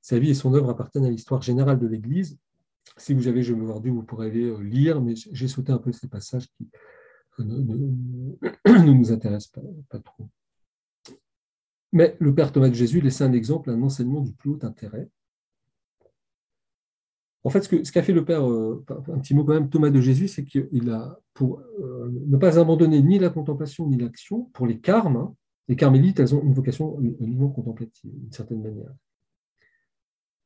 Sa 0.00 0.18
vie 0.18 0.30
et 0.30 0.34
son 0.34 0.54
œuvre 0.54 0.70
appartiennent 0.70 1.04
à 1.04 1.10
l'histoire 1.10 1.42
générale 1.42 1.78
de 1.78 1.86
l'Église 1.86 2.38
si 2.96 3.14
vous 3.14 3.28
avez 3.28 3.42
Je 3.42 3.54
me 3.54 3.64
voir 3.64 3.80
Dieu, 3.80 3.92
vous 3.92 4.02
pourrez 4.02 4.28
aller 4.28 4.54
lire, 4.62 5.00
mais 5.00 5.14
j'ai 5.14 5.48
sauté 5.48 5.72
un 5.72 5.78
peu 5.78 5.92
ces 5.92 6.08
passages 6.08 6.48
qui 6.48 6.68
ne, 7.38 8.92
nous 8.92 9.12
intéressent 9.12 9.62
pas, 9.88 9.98
trop. 10.00 10.28
Mais 11.92 12.16
le 12.18 12.34
Père 12.34 12.52
Thomas 12.52 12.68
de 12.68 12.74
Jésus 12.74 13.00
laisse 13.00 13.20
un 13.20 13.32
exemple, 13.32 13.70
un 13.70 13.82
enseignement 13.82 14.20
du 14.20 14.32
plus 14.32 14.50
haut 14.50 14.58
intérêt. 14.62 15.08
En 17.44 17.50
fait, 17.50 17.62
ce 17.62 17.92
qu'a 17.92 18.02
fait 18.02 18.12
le 18.12 18.24
Père, 18.24 18.46
euh, 18.50 18.84
un 18.90 19.18
petit 19.20 19.34
mot 19.34 19.44
quand 19.44 19.54
même, 19.54 19.70
Thomas 19.70 19.90
de 19.90 20.00
Jésus, 20.00 20.28
c'est 20.28 20.44
qu'il 20.44 20.90
a, 20.90 21.18
pour 21.32 21.60
euh, 21.80 22.10
ne 22.26 22.36
pas 22.36 22.58
abandonner 22.58 23.00
ni 23.00 23.18
la 23.18 23.30
contemplation 23.30 23.88
ni 23.88 23.96
l'action, 23.96 24.44
pour 24.52 24.66
les 24.66 24.80
carmes, 24.80 25.16
hein, 25.16 25.34
les 25.68 25.76
carmélites, 25.76 26.18
elles 26.18 26.34
ont 26.34 26.42
une 26.42 26.54
vocation 26.54 26.98
uniquement 27.00 27.50
contemplative, 27.50 28.10
d'une 28.12 28.32
certaine 28.32 28.62
manière. 28.62 28.90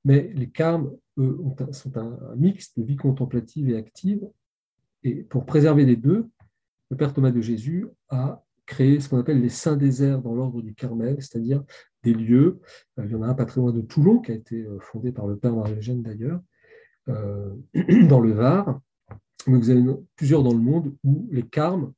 Mais 0.04 0.32
les 0.34 0.48
carmes, 0.48 0.92
eux, 1.18 1.38
sont 1.72 1.96
un, 1.96 2.18
mix 2.36 2.74
de 2.76 2.82
vie 2.82 2.96
contemplative 2.96 3.68
et 3.68 3.76
active. 3.76 4.28
Et 5.04 5.22
pour 5.22 5.46
préserver 5.46 5.84
les 5.84 5.96
deux, 5.96 6.28
le 6.90 6.96
Père 6.96 7.12
Thomas 7.12 7.30
de 7.30 7.40
Jésus 7.40 7.86
a 8.08 8.44
créé 8.66 9.00
ce 9.00 9.08
qu'on 9.08 9.18
appelle 9.18 9.40
les 9.40 9.48
saints 9.48 9.76
déserts 9.76 10.20
dans 10.22 10.34
l'ordre 10.34 10.62
du 10.62 10.74
Carmel, 10.74 11.16
c'est-à-dire 11.20 11.64
des 12.02 12.14
lieux. 12.14 12.60
Euh, 12.98 13.04
il 13.06 13.12
y 13.12 13.14
en 13.14 13.22
a 13.22 13.28
un 13.28 13.34
pas 13.34 13.44
très 13.44 13.60
loin 13.60 13.72
de 13.72 13.80
Toulon, 13.80 14.20
qui 14.20 14.32
a 14.32 14.34
été 14.34 14.66
fondé 14.80 15.12
par 15.12 15.26
le 15.26 15.36
Père 15.36 15.54
Marie-Eugène 15.54 16.02
d'ailleurs, 16.02 16.40
euh, 17.08 17.54
dans 18.08 18.20
le 18.20 18.32
Var, 18.32 18.80
mais 19.46 19.58
vous 19.58 19.70
avez 19.70 19.82
plusieurs 20.16 20.42
dans 20.42 20.52
le 20.52 20.60
monde 20.60 20.94
où 21.04 21.28
les 21.30 21.42
carmes, 21.42 21.92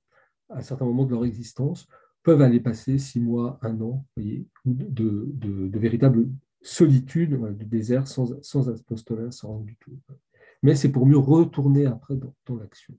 à 0.49 0.63
certains 0.63 0.85
moments 0.85 1.05
de 1.05 1.11
leur 1.11 1.25
existence, 1.25 1.87
peuvent 2.23 2.41
aller 2.41 2.61
passer 2.61 2.99
six 2.99 3.21
mois, 3.21 3.59
un 3.63 3.81
an, 3.81 4.07
voyez, 4.17 4.47
de, 4.65 5.27
de, 5.29 5.79
véritable 5.79 6.27
solitude, 6.65 7.39
du 7.57 7.65
désert, 7.67 8.09
sans, 8.09 8.69
apostolat, 8.69 9.31
sans 9.31 9.49
rang 9.49 9.61
du 9.61 9.77
tout. 9.77 9.93
Mais 10.63 10.75
c'est 10.75 10.91
pour 10.91 11.07
mieux 11.07 11.19
retourner 11.19 11.87
après 11.87 12.15
dans, 12.17 12.57
l'action. 12.57 12.95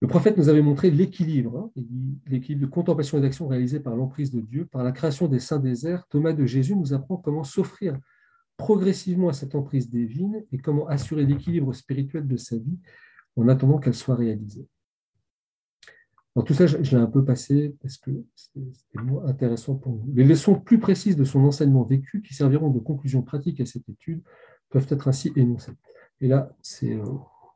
Le 0.00 0.08
prophète 0.08 0.36
nous 0.36 0.48
avait 0.48 0.62
montré 0.62 0.90
l'équilibre, 0.90 1.70
hein, 1.76 1.82
l'équilibre 2.26 2.66
de 2.66 2.70
contemplation 2.70 3.18
et 3.18 3.20
d'action 3.20 3.48
réalisé 3.48 3.80
par 3.80 3.96
l'emprise 3.96 4.30
de 4.30 4.40
Dieu, 4.40 4.66
par 4.66 4.82
la 4.82 4.92
création 4.92 5.28
des 5.28 5.40
saints 5.40 5.58
déserts. 5.58 6.06
Thomas 6.08 6.32
de 6.32 6.44
Jésus 6.44 6.76
nous 6.76 6.92
apprend 6.92 7.16
comment 7.16 7.44
s'offrir 7.44 7.98
progressivement 8.56 9.28
à 9.28 9.32
cette 9.32 9.54
emprise 9.54 9.88
divine 9.88 10.44
et 10.50 10.58
comment 10.58 10.86
assurer 10.88 11.24
l'équilibre 11.24 11.72
spirituel 11.72 12.26
de 12.26 12.36
sa 12.36 12.56
vie 12.56 12.78
en 13.36 13.48
attendant 13.48 13.78
qu'elle 13.78 13.94
soit 13.94 14.16
réalisée. 14.16 14.66
Tout 16.44 16.54
ça, 16.54 16.66
je, 16.66 16.76
l'ai 16.76 17.02
un 17.02 17.06
peu 17.06 17.24
passé 17.24 17.74
parce 17.80 17.96
que 17.96 18.10
c'était 18.34 18.66
intéressant 19.26 19.76
pour 19.76 19.92
nous. 19.92 20.12
Les 20.14 20.24
leçons 20.24 20.58
plus 20.58 20.78
précises 20.78 21.16
de 21.16 21.24
son 21.24 21.40
enseignement 21.44 21.84
vécu 21.84 22.22
qui 22.22 22.34
serviront 22.34 22.70
de 22.70 22.78
conclusion 22.78 23.22
pratique 23.22 23.60
à 23.60 23.66
cette 23.66 23.88
étude 23.88 24.22
peuvent 24.70 24.86
être 24.90 25.08
ainsi 25.08 25.32
énoncées. 25.36 25.72
Et 26.20 26.28
là, 26.28 26.54
c'est, 26.62 26.94
euh, 26.94 27.04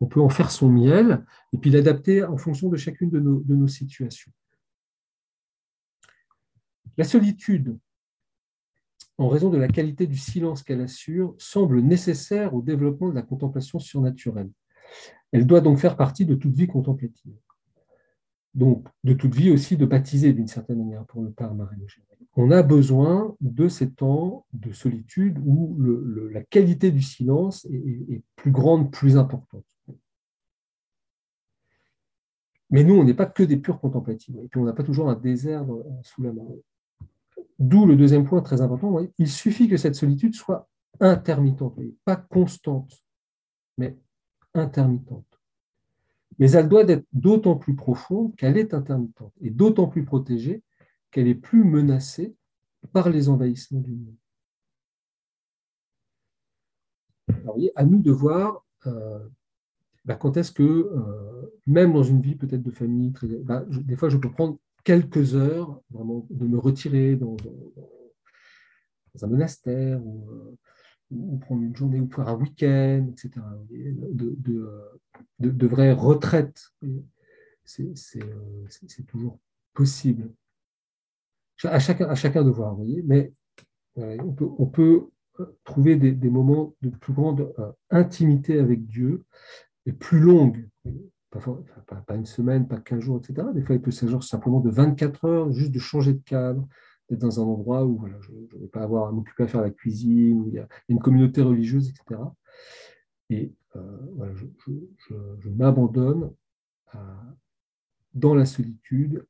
on 0.01 0.07
peut 0.07 0.21
en 0.21 0.29
faire 0.29 0.51
son 0.51 0.69
miel 0.69 1.25
et 1.53 1.59
puis 1.59 1.71
l'adapter 1.71 2.25
en 2.25 2.37
fonction 2.37 2.69
de 2.69 2.77
chacune 2.77 3.11
de 3.11 3.21
nos 3.21 3.69
situations. 3.69 4.33
La 6.97 7.05
solitude 7.05 7.77
en 9.19 9.29
raison 9.29 9.51
de 9.51 9.59
la 9.59 9.69
qualité 9.69 10.07
du 10.07 10.17
silence 10.17 10.63
qu'elle 10.63 10.81
assure, 10.81 11.35
semble 11.39 11.81
nécessaire 11.81 12.55
au 12.55 12.63
développement 12.63 13.09
de 13.09 13.15
la 13.15 13.23
contemplation 13.23 13.79
surnaturelle. 13.79 14.51
Elle 15.33 15.47
doit 15.47 15.61
donc 15.61 15.79
faire 15.79 15.97
partie 15.97 16.27
de 16.27 16.35
toute 16.35 16.55
vie 16.55 16.67
contemplative. 16.67 17.35
Donc, 18.55 18.87
de 19.03 19.15
toute 19.15 19.35
vie 19.35 19.51
aussi 19.51 19.77
de 19.77 19.87
baptiser 19.87 20.33
d'une 20.33 20.47
certaine 20.47 20.79
manière 20.79 21.05
pour 21.07 21.23
le 21.23 21.31
Père 21.31 21.55
Marie 21.55 21.79
On 22.37 22.51
a 22.51 22.63
besoin 22.63 23.35
de 23.41 23.69
ces 23.69 23.91
temps 23.91 24.45
de 24.53 24.73
solitude 24.73 25.39
où 25.45 25.77
la 26.31 26.43
qualité 26.43 26.91
du 26.91 27.01
silence 27.01 27.65
est, 27.67 28.23
plus 28.37 28.51
grande, 28.51 28.91
plus 28.91 29.17
importante. 29.17 29.65
Mais 32.71 32.85
nous, 32.85 32.95
on 32.95 33.05
n'est 33.05 33.15
pas 33.15 33.27
que 33.27 33.43
des 33.43 33.57
purs 33.57 33.81
contemplatifs. 33.81 34.35
Et 34.43 34.49
puis, 34.49 34.61
on 34.61 34.65
n'a 34.65 34.73
pas 34.73 34.83
toujours 34.83 35.09
un 35.09 35.17
désert 35.17 35.67
sous 36.03 36.23
la 36.23 36.33
main. 36.33 36.47
D'où 37.59 37.87
le 37.87 37.97
deuxième 37.97 38.25
point 38.25 38.43
très 38.43 38.61
important, 38.61 38.99
il 39.19 39.29
suffit 39.29 39.69
que 39.69 39.77
cette 39.77 39.95
solitude 39.95 40.35
soit 40.35 40.69
intermittente, 41.01 41.79
pas 42.05 42.17
constante, 42.17 43.03
mais 43.79 43.97
intermittente. 44.55 45.32
Mais 46.43 46.51
elle 46.51 46.69
doit 46.69 46.83
être 46.89 47.07
d'autant 47.13 47.55
plus 47.55 47.77
profonde 47.77 48.35
qu'elle 48.35 48.59
est 48.59 48.75
intermittente 48.75 49.33
et 49.41 49.51
d'autant 49.51 49.87
plus 49.87 50.05
protégée 50.05 50.61
qu'elle 51.13 51.29
est 51.29 51.37
plus 51.37 51.63
menacée 51.63 52.35
par 52.93 53.11
les 53.11 53.29
envahissements 53.29 53.79
du 53.79 53.93
monde. 53.93 54.17
Alors, 57.29 57.57
à 57.77 57.85
nous 57.85 58.01
de 58.01 58.11
voir 58.11 58.67
euh, 58.89 59.21
bah, 60.05 60.17
quand 60.17 60.37
est-ce 60.37 60.51
que, 60.51 60.65
euh, 60.65 61.47
même 61.69 61.93
dans 61.93 62.03
une 62.03 62.21
vie 62.21 62.35
peut-être 62.35 62.65
de 62.65 62.73
famille, 62.73 63.13
bah, 63.45 63.65
des 63.69 63.95
fois 63.95 64.09
je 64.09 64.17
peux 64.17 64.33
prendre 64.33 64.59
quelques 64.83 65.37
heures, 65.37 65.81
vraiment, 65.91 66.27
de 66.29 66.49
me 66.49 66.59
retirer 66.59 67.15
dans, 67.15 67.37
un 69.23 69.27
monastère 69.29 70.01
euh, 70.01 70.57
ou, 71.13 71.39
prendre 71.39 71.63
une 71.63 71.77
journée 71.77 72.01
ou 72.01 72.11
faire 72.11 72.27
un 72.27 72.35
week-end, 72.35 73.07
etc. 73.13 73.31
vraies 75.41 75.93
retraites. 75.93 76.73
C'est 77.65 79.07
toujours 79.07 79.39
possible. 79.75 80.33
À 81.65 81.79
chacun, 81.79 82.43
de 82.43 82.51
voir, 82.51 82.71
vous 82.71 82.85
voyez, 82.85 83.03
mais 83.05 83.33
on, 83.97 84.33
peut, 84.33 84.49
on, 84.59 84.67
peut, 84.67 85.09
trouver 85.65 85.97
des, 85.97 86.31
moments 86.31 86.75
de 86.83 86.91
plus 86.91 87.13
grande 87.13 87.53
euh, 87.59 87.73
intimité 87.91 88.59
avec 88.59 88.87
Dieu 88.87 89.25
et 89.87 89.93
plus 89.93 90.19
longues 90.19 90.69
pas, 92.07 92.15
une 92.15 92.27
semaine, 92.27 92.69
pas 92.69 92.79
15 92.79 93.01
jours, 93.01 93.19
etc. 93.19 93.49
Des 93.55 93.63
fois, 93.63 93.75
il 93.75 93.81
peut 93.81 93.91
s'agir 93.91 94.23
simplement 94.23 94.61
de 94.61 94.71
24 94.71 95.25
heures, 95.25 95.53
juste 95.53 95.73
de 95.73 95.79
changer 95.79 96.13
de 96.15 96.23
cadre, 96.25 96.67
d'être 97.09 97.21
dans 97.21 97.41
un 97.41 97.45
endroit 97.45 97.85
où 97.85 98.07
je 98.21 98.33
ne 98.33 98.61
vais 98.61 98.69
pas 98.69 98.83
avoir 98.83 99.09
à 99.09 99.13
m'occuper 99.13 99.45
à 99.45 99.49
faire 99.49 99.63
la 99.63 99.71
cuisine, 99.71 100.43
où 100.43 100.49
il 100.49 100.55
y 100.55 100.59
a 100.59 100.69
une 100.89 100.99
communauté 100.99 101.43
religieuse, 101.43 101.89
etc. 101.89 102.21
Et 103.33 103.55
euh, 103.77 104.35
je, 105.41 105.49
m'abandonne 105.49 106.35
dans 108.13 108.35
la 108.35 108.45
solitude 108.45 109.27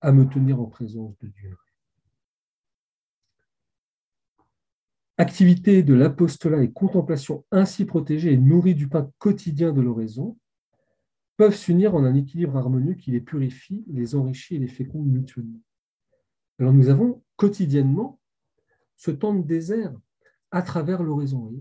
à 0.00 0.10
me 0.10 0.28
tenir 0.28 0.60
en 0.60 0.66
présence 0.66 1.16
de 1.18 1.28
Dieu. 1.28 1.56
Activité 5.18 5.82
de 5.82 5.94
l'apostolat 5.94 6.62
et 6.62 6.72
contemplation 6.72 7.44
ainsi 7.52 7.84
protégée 7.84 8.32
et 8.32 8.36
nourrie 8.36 8.74
du 8.74 8.88
pain 8.88 9.10
quotidien 9.18 9.72
de 9.72 9.80
l'oraison, 9.80 10.36
peuvent 11.36 11.54
s'unir 11.54 11.94
en 11.94 12.04
un 12.04 12.14
équilibre 12.14 12.56
harmonieux 12.56 12.94
qui 12.94 13.10
les 13.10 13.20
purifie, 13.20 13.84
les 13.88 14.14
enrichit 14.14 14.56
et 14.56 14.58
les 14.58 14.68
féconde 14.68 15.06
mutuellement. 15.06 15.60
Alors 16.58 16.72
nous 16.72 16.88
avons 16.88 17.22
quotidiennement 17.36 18.18
ce 18.96 19.10
temps 19.10 19.34
de 19.34 19.42
désert 19.42 19.94
à 20.50 20.62
travers 20.62 21.02
l'oraison. 21.02 21.52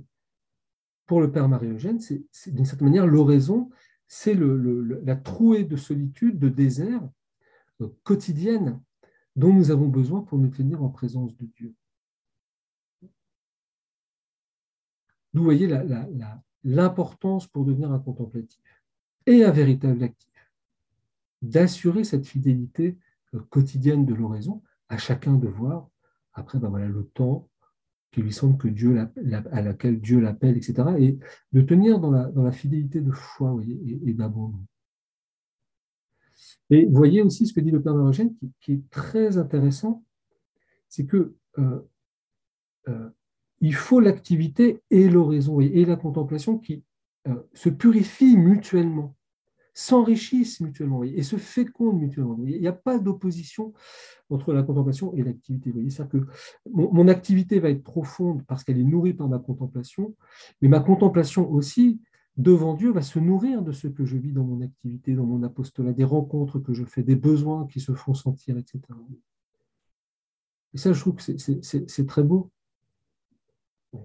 Pour 1.05 1.21
le 1.21 1.31
Père 1.31 1.47
Marie-Eugène, 1.47 1.99
c'est 1.99 2.53
d'une 2.53 2.65
certaine 2.65 2.87
manière 2.87 3.07
l'oraison, 3.07 3.69
c'est 4.07 4.35
la 4.35 5.15
trouée 5.15 5.63
de 5.63 5.75
solitude, 5.75 6.39
de 6.39 6.49
désert 6.49 7.01
euh, 7.81 7.87
quotidienne 8.03 8.81
dont 9.35 9.53
nous 9.53 9.71
avons 9.71 9.87
besoin 9.87 10.21
pour 10.21 10.37
nous 10.37 10.49
tenir 10.49 10.81
en 10.81 10.89
présence 10.89 11.35
de 11.35 11.45
Dieu. 11.45 11.75
Vous 15.33 15.43
voyez 15.43 15.67
l'importance 16.63 17.47
pour 17.47 17.65
devenir 17.65 17.91
un 17.91 17.99
contemplatif 17.99 18.61
et 19.25 19.43
un 19.43 19.51
véritable 19.51 20.03
actif, 20.03 20.51
d'assurer 21.41 22.03
cette 22.03 22.25
fidélité 22.25 22.97
euh, 23.33 23.41
quotidienne 23.49 24.05
de 24.05 24.13
l'oraison, 24.13 24.63
à 24.87 24.97
chacun 24.97 25.33
de 25.33 25.47
voir, 25.47 25.89
après 26.33 26.59
ben 26.59 26.69
le 26.87 27.05
temps 27.07 27.49
qui 28.15 28.21
lui 28.21 28.31
semble 28.31 28.57
que 28.57 28.69
Dieu 28.69 28.97
à 29.51 29.61
laquelle 29.61 29.99
Dieu 29.99 30.21
l'appelle, 30.21 30.55
etc., 30.55 30.87
et 30.97 31.19
de 31.51 31.61
tenir 31.61 31.99
dans 31.99 32.11
la, 32.11 32.51
fidélité 32.53 33.01
de 33.01 33.11
foi 33.11 33.53
et, 33.67 34.13
d'abandon. 34.13 34.65
Et 36.69 36.85
voyez 36.85 37.21
aussi 37.21 37.45
ce 37.45 37.51
que 37.51 37.59
dit 37.59 37.71
le 37.71 37.81
Père 37.81 37.93
Marogène, 37.93 38.33
qui, 38.61 38.71
est 38.71 38.89
très 38.89 39.37
intéressant, 39.37 40.05
c'est 40.87 41.05
que 41.05 41.35
euh, 41.57 41.81
euh, 42.87 43.09
il 43.59 43.75
faut 43.75 43.99
l'activité 43.99 44.81
et 44.91 45.09
l'oraison 45.09 45.59
et 45.59 45.83
la 45.83 45.97
contemplation 45.97 46.57
qui 46.57 46.85
euh, 47.27 47.35
se 47.53 47.67
purifient 47.67 48.37
mutuellement, 48.37 49.13
s'enrichissent 49.75 50.61
mutuellement 50.61 51.03
et 51.03 51.21
se 51.21 51.35
fécondent 51.35 51.99
mutuellement. 51.99 52.39
Il 52.45 52.61
n'y 52.61 52.67
a 52.67 52.73
pas 52.73 52.97
d'opposition 52.97 53.73
entre 54.29 54.53
la 54.53 54.63
contemplation 54.63 55.13
et 55.13 55.21
l'activité. 55.21 55.73
C'est-à-dire 55.89 56.21
que 56.21 56.27
mon, 56.71 57.07
activité 57.09 57.59
va 57.59 57.69
être 57.69 57.83
profonde 57.83 58.43
parce 58.47 58.63
qu'elle 58.63 58.79
est 58.79 58.85
nourrie 58.85 59.13
par 59.13 59.27
ma 59.27 59.37
contemplation, 59.37 60.15
mais 60.61 60.69
ma 60.69 60.79
contemplation 60.79 61.51
aussi, 61.51 61.99
devant 62.37 62.73
Dieu, 62.73 62.91
va 62.91 63.01
se 63.01 63.19
nourrir 63.19 63.61
de 63.61 63.73
ce 63.73 63.89
que 63.89 64.05
je 64.05 64.15
vis 64.15 64.31
dans 64.31 64.45
mon 64.45 64.61
activité, 64.61 65.13
dans 65.13 65.25
mon 65.25 65.43
apostolat, 65.43 65.91
des 65.91 66.05
rencontres 66.05 66.57
que 66.59 66.73
je 66.73 66.85
fais, 66.85 67.03
des 67.03 67.17
besoins 67.17 67.67
qui 67.67 67.81
se 67.81 67.93
font 67.93 68.13
sentir, 68.13 68.57
etc. 68.57 68.79
Et 70.73 70.77
ça, 70.77 70.93
je 70.93 70.99
trouve 71.01 71.15
que 71.15 71.21
c'est 71.21 72.05
très 72.07 72.23
beau. 72.23 72.49
je 73.93 73.99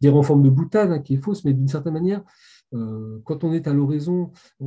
dirais 0.00 0.16
en 0.16 0.22
forme 0.22 0.44
de 0.44 0.50
boutade, 0.50 0.92
hein, 0.92 1.00
qui 1.00 1.14
est 1.14 1.20
fausse, 1.20 1.44
mais 1.44 1.52
d'une 1.52 1.68
certaine 1.68 1.94
manière, 1.94 2.22
quand 3.24 3.44
on 3.44 3.52
est 3.52 3.68
à 3.68 3.72
l'horizon, 3.72 4.32
euh, 4.60 4.66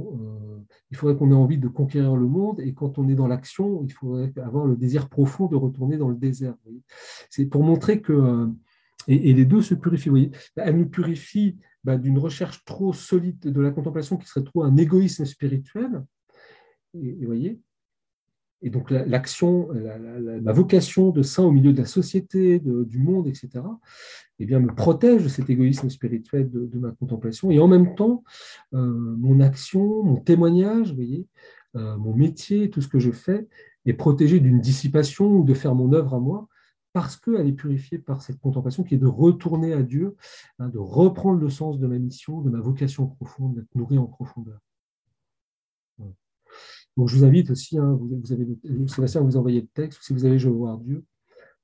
il 0.91 0.97
faudrait 0.97 1.17
qu'on 1.17 1.31
ait 1.31 1.35
envie 1.35 1.57
de 1.57 1.67
conquérir 1.67 2.15
le 2.15 2.27
monde, 2.27 2.59
et 2.59 2.73
quand 2.73 2.97
on 2.97 3.07
est 3.09 3.15
dans 3.15 3.27
l'action, 3.27 3.83
il 3.83 3.91
faudrait 3.91 4.31
avoir 4.37 4.65
le 4.65 4.75
désir 4.75 5.09
profond 5.09 5.47
de 5.47 5.55
retourner 5.55 5.97
dans 5.97 6.09
le 6.09 6.15
désert. 6.15 6.55
C'est 7.29 7.45
pour 7.45 7.63
montrer 7.63 8.01
que, 8.01 8.13
euh, 8.13 8.47
et, 9.07 9.33
les 9.33 9.45
deux 9.45 9.61
se 9.61 9.73
purifient. 9.73 10.09
Vous 10.09 10.15
voyez. 10.15 10.31
Elle 10.55 10.77
nous 10.77 10.89
purifie 10.89 11.57
bah, 11.83 11.97
d'une 11.97 12.17
recherche 12.17 12.63
trop 12.65 12.93
solide 12.93 13.39
de 13.39 13.61
la 13.61 13.71
contemplation 13.71 14.17
qui 14.17 14.27
serait 14.27 14.43
trop 14.43 14.63
un 14.63 14.77
égoïsme 14.77 15.25
spirituel. 15.25 16.03
Et, 16.93 17.17
vous 17.19 17.25
voyez, 17.25 17.59
et 18.61 18.69
donc 18.69 18.91
l'action, 18.91 19.69
la, 19.71 20.51
vocation 20.51 21.11
de 21.11 21.21
saint 21.21 21.43
au 21.43 21.51
milieu 21.51 21.71
de 21.71 21.77
la 21.77 21.85
société, 21.85 22.59
du 22.59 22.99
monde, 22.99 23.27
etc., 23.27 23.61
eh 24.39 24.45
bien, 24.45 24.59
me 24.59 24.73
protège 24.73 25.23
de 25.23 25.29
cet 25.29 25.49
égoïsme 25.49 25.89
spirituel 25.89 26.49
de, 26.49 26.79
ma 26.79 26.91
contemplation. 26.91 27.51
Et 27.51 27.59
en 27.59 27.67
même 27.67 27.95
temps, 27.95 28.23
euh, 28.73 28.77
mon 29.17 29.39
action, 29.41 30.03
mon 30.03 30.15
témoignage, 30.15 30.95
euh, 31.75 31.97
mon 31.97 32.15
métier, 32.15 32.69
tout 32.69 32.81
ce 32.81 32.87
que 32.87 32.99
je 32.99 33.11
fais, 33.11 33.47
est 33.85 33.93
protégé 33.93 34.39
d'une 34.39 34.61
dissipation 34.61 35.27
ou 35.27 35.43
de 35.43 35.53
faire 35.53 35.75
mon 35.75 35.91
œuvre 35.93 36.15
à 36.15 36.19
moi, 36.19 36.47
parce 36.93 37.17
qu'elle 37.17 37.47
est 37.47 37.53
purifiée 37.53 37.99
par 37.99 38.21
cette 38.21 38.39
contemplation 38.39 38.83
qui 38.83 38.95
est 38.95 38.99
de 38.99 39.07
retourner 39.07 39.73
à 39.73 39.83
Dieu, 39.83 40.15
hein, 40.57 40.69
de 40.69 40.79
reprendre 40.79 41.39
le 41.39 41.49
sens 41.49 41.77
de 41.79 41.87
ma 41.87 41.99
mission, 41.99 42.41
de 42.41 42.49
ma 42.49 42.59
vocation 42.59 43.07
profonde, 43.07 43.55
d'être 43.55 43.75
nourri 43.75 43.97
en 43.97 44.05
profondeur. 44.05 44.59
Je 47.07 47.17
vous 47.17 47.23
invite 47.23 47.51
aussi, 47.51 47.77
hein, 47.77 47.97
vous, 47.99 48.31
avez, 48.31 48.47
Sébastien, 48.87 49.21
vous 49.21 49.37
envoyez 49.37 49.61
le 49.61 49.67
texte, 49.67 50.03
si 50.03 50.13
vous 50.13 50.25
avez 50.25 50.39
Je 50.39 50.49
veux 50.49 50.55
voir 50.55 50.77
Dieu. 50.77 51.03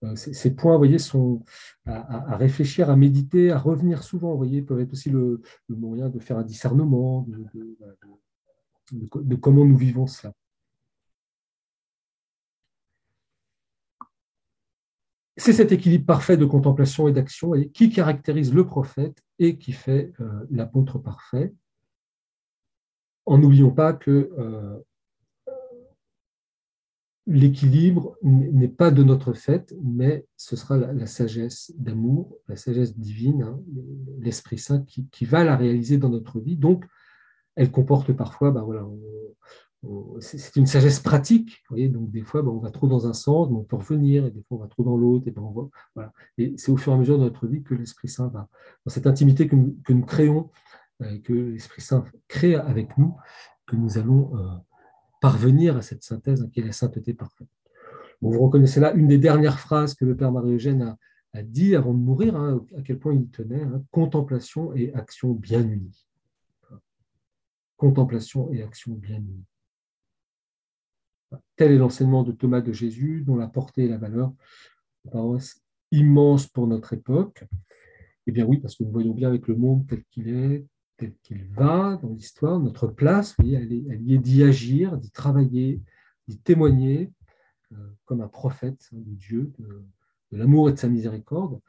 Euh, 0.03 0.15
ces, 0.15 0.53
points, 0.53 0.73
vous 0.73 0.79
voyez, 0.79 0.99
sont 0.99 1.43
à, 1.85 2.35
réfléchir, 2.37 2.89
à 2.89 2.95
méditer, 2.95 3.51
à 3.51 3.57
revenir 3.57 4.03
souvent, 4.03 4.31
vous 4.31 4.37
voyez, 4.37 4.61
peuvent 4.61 4.79
être 4.79 4.93
aussi 4.93 5.09
le, 5.09 5.41
moyen 5.69 6.09
de 6.09 6.19
faire 6.19 6.37
un 6.37 6.43
discernement 6.43 7.27
de, 8.91 9.35
comment 9.35 9.65
nous 9.65 9.77
vivons 9.77 10.07
cela. 10.07 10.33
C'est 15.37 15.53
cet 15.53 15.71
équilibre 15.73 16.05
parfait 16.05 16.37
de 16.37 16.45
contemplation 16.45 17.07
et 17.09 17.11
d'action 17.11 17.51
qui 17.73 17.89
caractérise 17.89 18.53
le 18.53 18.65
prophète 18.65 19.21
et 19.37 19.57
qui 19.57 19.73
fait 19.73 20.13
euh, 20.21 20.45
l'apôtre 20.49 20.97
parfait. 20.97 21.53
En 23.25 23.37
n'oublions 23.37 23.71
pas 23.71 23.91
que 23.91 24.31
euh, 24.37 24.79
l'équilibre 27.27 28.17
n'est 28.21 28.67
pas 28.67 28.91
de 28.91 29.03
notre 29.03 29.33
fait, 29.33 29.73
mais 29.83 30.25
ce 30.37 30.55
sera 30.55 30.77
la, 30.77 31.07
sagesse 31.07 31.73
d'amour, 31.77 32.37
la 32.47 32.55
sagesse 32.55 32.97
divine, 32.97 33.41
hein, 33.43 33.59
l'Esprit 34.19 34.59
Saint 34.59 34.83
qui, 34.83 35.25
va 35.25 35.43
la 35.43 35.55
réaliser 35.55 35.97
dans 35.97 36.09
notre 36.09 36.39
vie. 36.39 36.55
Donc, 36.55 36.85
elle 37.55 37.71
comporte 37.71 38.13
parfois, 38.13 38.51
ben 38.51 38.61
voilà, 38.61 38.85
c'est 40.19 40.55
une 40.55 40.67
sagesse 40.67 40.99
pratique. 40.99 41.63
Donc 41.71 42.11
des 42.11 42.21
fois, 42.21 42.43
ben, 42.43 42.51
on 42.51 42.59
va 42.59 42.69
trop 42.69 42.87
dans 42.87 43.07
un 43.07 43.13
sens, 43.13 43.49
mais 43.49 43.57
on 43.57 43.63
peut 43.63 43.75
revenir, 43.75 44.25
et 44.25 44.31
des 44.31 44.41
fois, 44.43 44.57
on 44.57 44.61
va 44.61 44.67
trop 44.67 44.83
dans 44.83 44.97
l'autre. 44.97 45.27
Et, 45.27 45.31
ben, 45.31 46.11
c'est 46.57 46.71
au 46.71 46.77
fur 46.77 46.91
et 46.91 46.95
à 46.95 46.97
mesure 46.99 47.17
de 47.17 47.23
notre 47.23 47.47
vie 47.47 47.63
que 47.63 47.73
l'Esprit 47.73 48.07
Saint 48.07 48.27
va, 48.27 48.47
dans 48.85 48.91
cette 48.91 49.07
intimité 49.07 49.47
que 49.47 49.55
nous, 49.55 50.05
créons, 50.05 50.51
euh, 51.01 51.17
que 51.23 51.33
l'Esprit 51.33 51.81
Saint 51.81 52.03
crée 52.27 52.55
avec 52.55 52.97
nous, 52.97 53.15
que 53.65 53.75
nous 53.75 53.97
allons 53.97 54.37
euh, 54.37 54.47
parvenir 55.21 55.77
à 55.77 55.81
cette 55.81 56.03
synthèse 56.03 56.47
qui 56.51 56.59
est 56.59 56.63
la 56.63 56.71
sainteté 56.71 57.13
parfaite. 57.13 57.47
vous 58.21 58.39
reconnaissez 58.39 58.79
là 58.79 58.93
une 58.93 59.07
des 59.07 59.17
dernières 59.17 59.59
phrases 59.59 59.93
que 59.93 60.05
le 60.05 60.15
Père 60.15 60.31
Marie-Eugène 60.31 60.97
a, 61.33 61.43
dit 61.43 61.75
avant 61.75 61.93
de 61.93 61.99
mourir, 61.99 62.37
hein, 62.37 62.65
à 62.77 62.81
quel 62.81 62.97
point 62.97 63.13
il 63.13 63.27
tenait, 63.29 63.61
hein, 63.61 63.83
contemplation 63.91 64.73
et 64.73 64.93
action 64.93 65.31
bien 65.31 65.67
unies. 65.67 66.05
Contemplation 67.75 68.53
et 68.53 68.63
action 68.63 68.93
bien 68.93 69.17
unies. 69.17 69.43
Tel 71.57 71.73
est 71.73 71.77
l'enseignement 71.77 72.23
de 72.23 72.31
Thomas 72.31 72.61
de 72.61 72.71
Jésus, 72.71 73.21
dont 73.25 73.35
la 73.35 73.47
portée 73.47 73.83
et 73.83 73.89
la 73.89 73.97
valeur 73.97 74.33
paraissent 75.11 75.61
immenses 75.91 76.47
pour 76.47 76.67
notre 76.67 76.93
époque. 76.93 77.43
Eh 78.27 78.31
bien 78.31 78.45
oui, 78.45 78.59
parce 78.59 78.75
que 78.75 78.83
nous 78.83 78.91
voyons 78.91 79.13
bien 79.13 79.27
avec 79.27 79.47
le 79.47 79.55
monde 79.55 79.85
tel 79.87 80.03
qu'il 80.05 80.29
est, 80.29 80.65
tel 80.97 81.13
qu'il 81.23 81.43
va 81.45 81.99
dans 82.01 82.09
l'histoire, 82.09 82.59
notre 82.59 82.87
place, 82.87 83.35
elle, 83.39 83.71
y 83.73 84.13
est 84.13 84.17
d'y 84.17 84.43
agir, 84.43 84.97
d'y 84.97 85.11
travailler, 85.11 85.81
d'y 86.27 86.37
témoigner 86.39 87.11
euh, 87.73 87.75
comme 88.05 88.21
un 88.21 88.27
prophète 88.27 88.89
de 88.91 89.13
Dieu, 89.15 89.51
de, 89.59 89.85
l'amour 90.31 90.69
et 90.69 90.73
de 90.73 90.79
sa 90.79 90.87
miséricorde. 90.87 91.59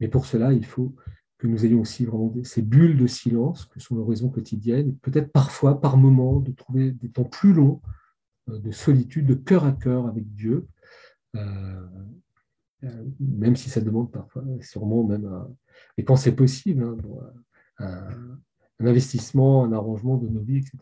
Mais 0.00 0.08
pour 0.08 0.26
cela, 0.26 0.52
il 0.52 0.64
faut 0.64 0.94
que 1.38 1.46
nous 1.46 1.64
ayons 1.64 1.80
aussi 1.80 2.04
vraiment 2.04 2.32
ces 2.44 2.62
bulles 2.62 2.96
de 2.96 3.06
silence 3.06 3.66
que 3.66 3.80
sont 3.80 3.96
l'horizon 3.96 4.28
quotidienne, 4.28 4.96
peut-être 4.98 5.32
parfois, 5.32 5.80
par 5.80 5.96
moments, 5.96 6.40
de 6.40 6.52
trouver 6.52 6.92
des 6.92 7.10
temps 7.10 7.24
plus 7.24 7.52
longs 7.52 7.80
euh, 8.48 8.58
de 8.58 8.70
solitude, 8.70 9.26
de 9.26 9.34
cœur 9.34 9.64
à 9.64 9.72
cœur 9.72 10.06
avec 10.06 10.32
Dieu, 10.34 10.66
euh, 11.36 11.86
même 13.20 13.56
si 13.56 13.70
ça 13.70 13.80
demande 13.80 14.10
parfois, 14.10 14.42
sûrement 14.60 15.04
même, 15.04 15.46
et 15.96 16.04
quand 16.04 16.16
c'est 16.16 16.34
possible, 16.34 16.82
hein, 16.82 16.96
un, 17.82 18.38
investissement, 18.80 19.64
un 19.64 19.72
arrangement 19.72 20.16
de 20.16 20.28
nos 20.28 20.40
vies, 20.40 20.58
etc. 20.58 20.78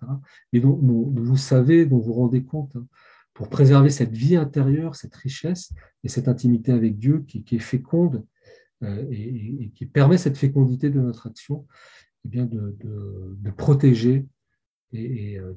Et 0.53 0.61
dont, 0.61 0.77
vous 0.77 1.37
savez, 1.37 1.87
dont 1.87 1.99
vous 1.99 2.15
rendez 2.15 2.45
compte, 2.45 2.75
hein, 2.77 2.87
pour 3.35 3.49
préserver 3.49 3.91
cette 3.91 4.13
vie 4.13 4.37
intérieure, 4.37 4.97
cette 4.97 5.15
richesse 5.15 5.73
et 6.05 6.09
cette 6.09 6.29
intimité 6.29 6.73
avec 6.73 6.99
Dieu 6.99 7.25
qui, 7.27 7.45
est 7.51 7.59
féconde 7.59 8.25
euh, 8.83 9.07
et, 9.11 9.71
qui 9.75 9.87
permet 9.87 10.19
cette 10.19 10.37
fécondité 10.37 10.91
de 10.91 11.01
notre 11.01 11.27
action, 11.27 11.67
et 12.25 12.27
eh 12.27 12.29
bien 12.29 12.45
de, 12.47 13.51
protéger 13.57 14.27
et, 14.93 15.39
euh, 15.39 15.55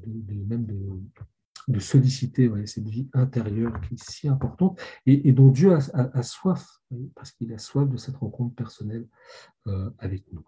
même 0.48 0.66
de, 0.66 1.80
solliciter 1.80 2.50
cette 2.66 2.88
vie 2.88 3.10
intérieure 3.14 3.80
qui 3.82 3.96
est 3.96 4.10
si 4.10 4.28
importante 4.30 4.80
et, 5.06 5.32
dont 5.34 5.50
Dieu 5.50 5.74
a, 5.74 6.24
soif, 6.24 6.82
parce 7.16 7.32
qu'il 7.32 7.52
a 7.54 7.58
soif 7.58 7.89
de 7.89 7.98
cette 7.98 8.16
rencontre 8.16 8.56
personnelle 8.56 9.08
euh, 9.68 9.89
avec 9.98 10.24
nous. 10.32 10.46